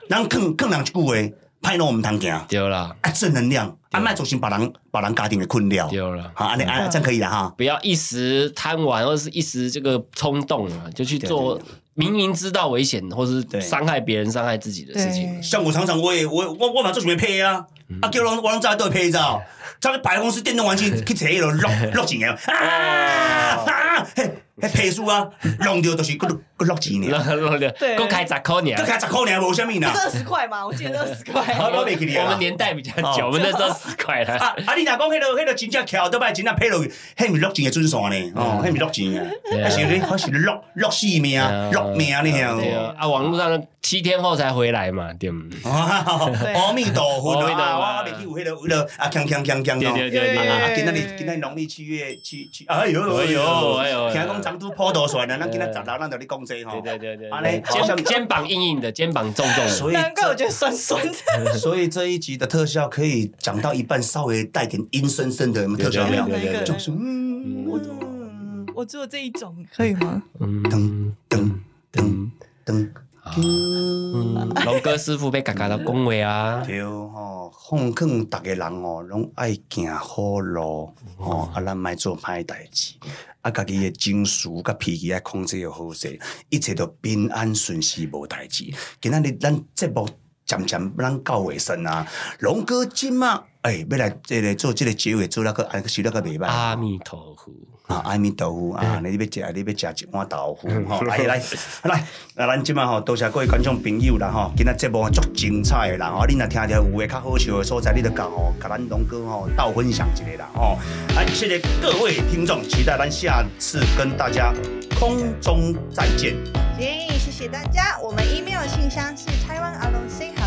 [0.07, 1.13] 让更更人一句话，
[1.61, 2.45] 派到我们堂行。
[2.47, 6.31] 丢了啊，正能量，啊，卖造成别人把人家庭给困掉，丢了。
[6.35, 7.53] 好，安尼啊，这样可以了哈。
[7.57, 11.59] 不要一时贪玩，或者是一时这个冲动啊，就去做
[11.95, 15.41] 明明知道危险，或是伤害别人、伤害自己的事情。
[15.41, 17.65] 像我常常我也我我我把这准备配啊，
[18.01, 19.41] 啊叫人我拢知道都会配照，
[19.81, 24.29] 照去百公司电动玩具去找迄落录录钱的啊啊，迄
[24.61, 25.27] 迄皮书啊，
[25.59, 28.83] 弄掉就是搁搁落钱呢，对搁开十块呢搁。
[28.85, 30.05] 开十块呢无啥物啦不是。
[30.05, 30.65] 二十块嘛？
[30.65, 31.41] 我记得二十块。
[31.59, 34.33] 我们年代比较久，哦我们那时候十块了。
[34.37, 34.75] 啊啊！
[34.75, 41.41] 你若讲迄落迄落真正巧，倒摆真正配落去，迄毋是录钱的准线呢，哦，迄毋是录钱的，对啊迄是你，迄是落落性命、
[41.71, 42.61] 落命，你听有无？
[42.61, 45.45] 对啊，啊，网络上的七天后才回来嘛，对吗？
[45.63, 48.01] 阿弥陀佛阿弥陀佛啊！
[48.01, 49.93] 我袂记有迄个有个啊，锵锵锵锵对哦。
[49.93, 50.67] 对对对啊啊！
[50.69, 56.81] 对今仔日今仔日农历七月七七，哎呦哎呦哎呦听讲长都坡度算了，咱今仔十六咱就咧讲这吼。
[56.81, 59.69] 对对对对安尼对，好像肩肩膀硬硬的，肩膀重重的。
[59.69, 61.53] 所以难怪我觉得酸酸的。
[61.53, 66.25] 所以这一集的特效可以讲到一半，稍微带点阴森森的，有没有特效没有？
[66.63, 70.23] 就是嗯，我嗯，我只有这一种，可以吗？
[70.39, 72.31] 嗯噔噔
[72.65, 72.89] 噔
[73.33, 82.93] 龙哥师傅被嘎嘎到恭维啊，对吼，奉劝逐个人哦，拢爱行好路哦，啊，咱莫做歹代志，
[83.41, 86.19] 啊，家己的情绪甲脾气爱控制要好势，
[86.49, 88.71] 一切都平安顺遂无代志。
[89.01, 90.07] 今仔日咱节目
[90.45, 92.07] 渐渐咱到尾声啊，
[92.39, 96.45] 龙哥今嘛，诶、要来这个做这个结尾做那个，安个收那个袂歹。
[96.45, 97.51] 阿弥陀佛。
[97.87, 101.39] 啊，阿弥陀佛啊，你要食，你要食一碗豆腐吼，来来
[101.83, 102.03] 来，
[102.35, 110.79] 那 咱即摆吼，多谢各位观众朋友啦吼，今仔节目足精彩的啦吼，你若听着有诶较好笑的所在，你就讲吼，甲咱龙哥吼倒分享一下啦吼，
[111.15, 114.51] 啊，谢谢各位听众，期待咱下次跟大家
[114.99, 116.35] 空中再见。
[116.79, 117.99] 耶，谢谢大家。
[118.01, 119.71] 我们 email 信箱是 Say Hello
[120.09, 120.44] gmail.com，英文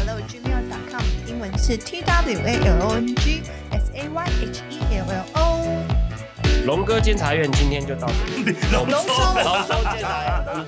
[1.58, 3.42] 是 T W A L O N G
[3.72, 5.66] S A Y H E L L O。
[6.64, 8.56] 龙哥监察院今天就到这里。
[8.72, 10.64] 龙龙舟龙舟监察院，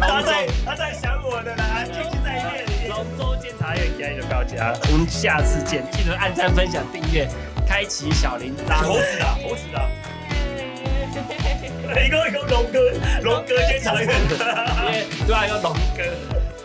[0.00, 2.88] 他在他在想我的啦，继续在夜里。
[2.88, 7.28] 龙舟监察院今天就到家，我们下次见，记得按赞、分享、订阅，
[7.68, 8.82] 开启小铃铛。
[8.82, 9.84] 猴子啊，猴子啊！
[12.04, 12.90] 一个一个龙哥，
[13.22, 16.02] 龙哥监察院，对啊，有龙哥，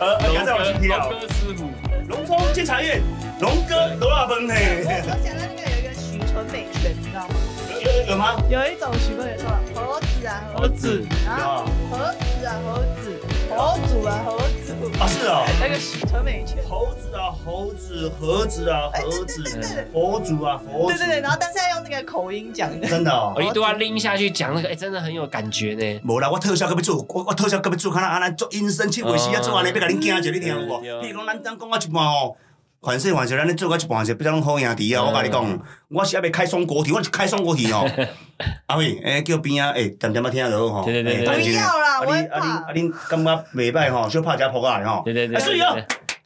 [0.00, 1.70] 呃，龙哥，龙哥师傅。
[2.12, 3.00] 龙舟监察院，
[3.40, 7.34] 龙哥罗拉崩嘿，我我想到那个有一个许纯美泉，你知道吗？
[7.80, 8.36] 有有有吗？
[8.50, 11.44] 有一种许纯美说猴子啊猴子，啊，有
[11.88, 13.16] 猴子啊猴子，
[13.56, 16.58] 猴子啊猴子，啊是啊，那个许纯美泉。
[16.68, 22.86] 猴子啊猴子，盒子啊哎盒子对对对对，佛祖啊佛祖，对对对，然后但是要用那个口音讲的。
[22.88, 23.42] 真的哦我。
[23.42, 26.00] 一度要拎下去讲那个，哎，真的很有感觉呢。
[26.04, 30.80] 无啦，我特效搁要做，我我特效搁要做，看到阿兰做阴森七月时啊做安尼，要甲恁惊着，你听有无？
[31.00, 32.34] 比如讲咱咱讲到一半哦。
[32.82, 35.04] 反正反正，咱咧做到一半是比较拢好兄弟啊！
[35.04, 35.58] 我甲你讲，
[35.88, 37.88] 我是要要开双国体，我是开双国体哦。
[38.66, 40.84] 阿伟，诶，叫边啊，诶，点点啊听落吼。
[40.84, 45.02] 对对对对不要啦啊我怕恁啊恁感觉袂歹吼，小拍只扑过来吼。
[45.04, 45.76] 对对对，啊所以哦，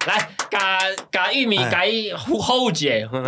[0.06, 0.78] 来，嘎
[1.10, 3.22] 嘎玉米，哎嘎后姐，不要，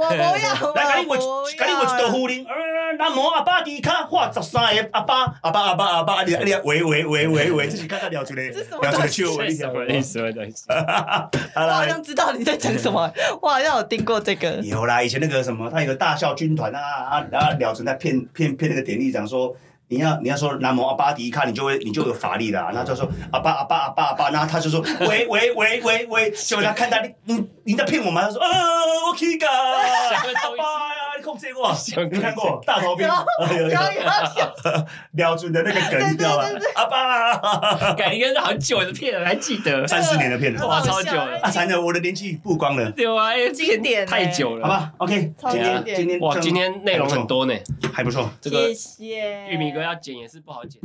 [0.00, 2.44] 我不要， 来，甲你画，我甲你画一道符铃。
[2.46, 2.54] 呃
[2.98, 10.12] 南无阿爸迪卡画十三个阿爸阿爸阿爸阿爸，啊你啊你喂喂喂喂 喂，这是刚刚聊出来，这是什么聊出来东西笑话，你听过什么意思？
[10.18, 10.72] 什么东西？
[10.72, 13.12] 啊 我好来像知道你在讲什么，
[13.42, 14.52] 我好像有听过这个。
[14.62, 19.54] 有啦，以前那个什么，他有个大校军团啊啊，然后了存在骗骗骗那个典狱长说。
[19.88, 22.60] 你要你要说南无阿巴迪卡，你就会你就有法力了。
[22.74, 28.22] 然后他说阿巴阿巴阿巴阿巴，然后他就说喂喂喂喂喂， 结果他看他你你你在骗我吗？
[28.22, 28.48] 他说呃
[29.06, 29.84] 我可以噶，阿巴
[30.18, 31.74] 呀，你控制我，
[32.08, 33.04] 你看过大头兵？
[33.50, 36.44] 有有有有，廖准的那个梗，你知道吗？
[36.76, 39.84] 阿爸，感觉是很久的片了，还记得？
[39.88, 44.68] 三四年的片了，哇超久了啊，惨了，我的年纪曝光了，对啊，有经典欸太久了，好？
[44.68, 47.54] 吧？OK，今天今天哇，今天内容很多呢，
[47.92, 48.30] 还不错。
[48.40, 50.80] 这个谢谢玉米哥要剪也是不好剪。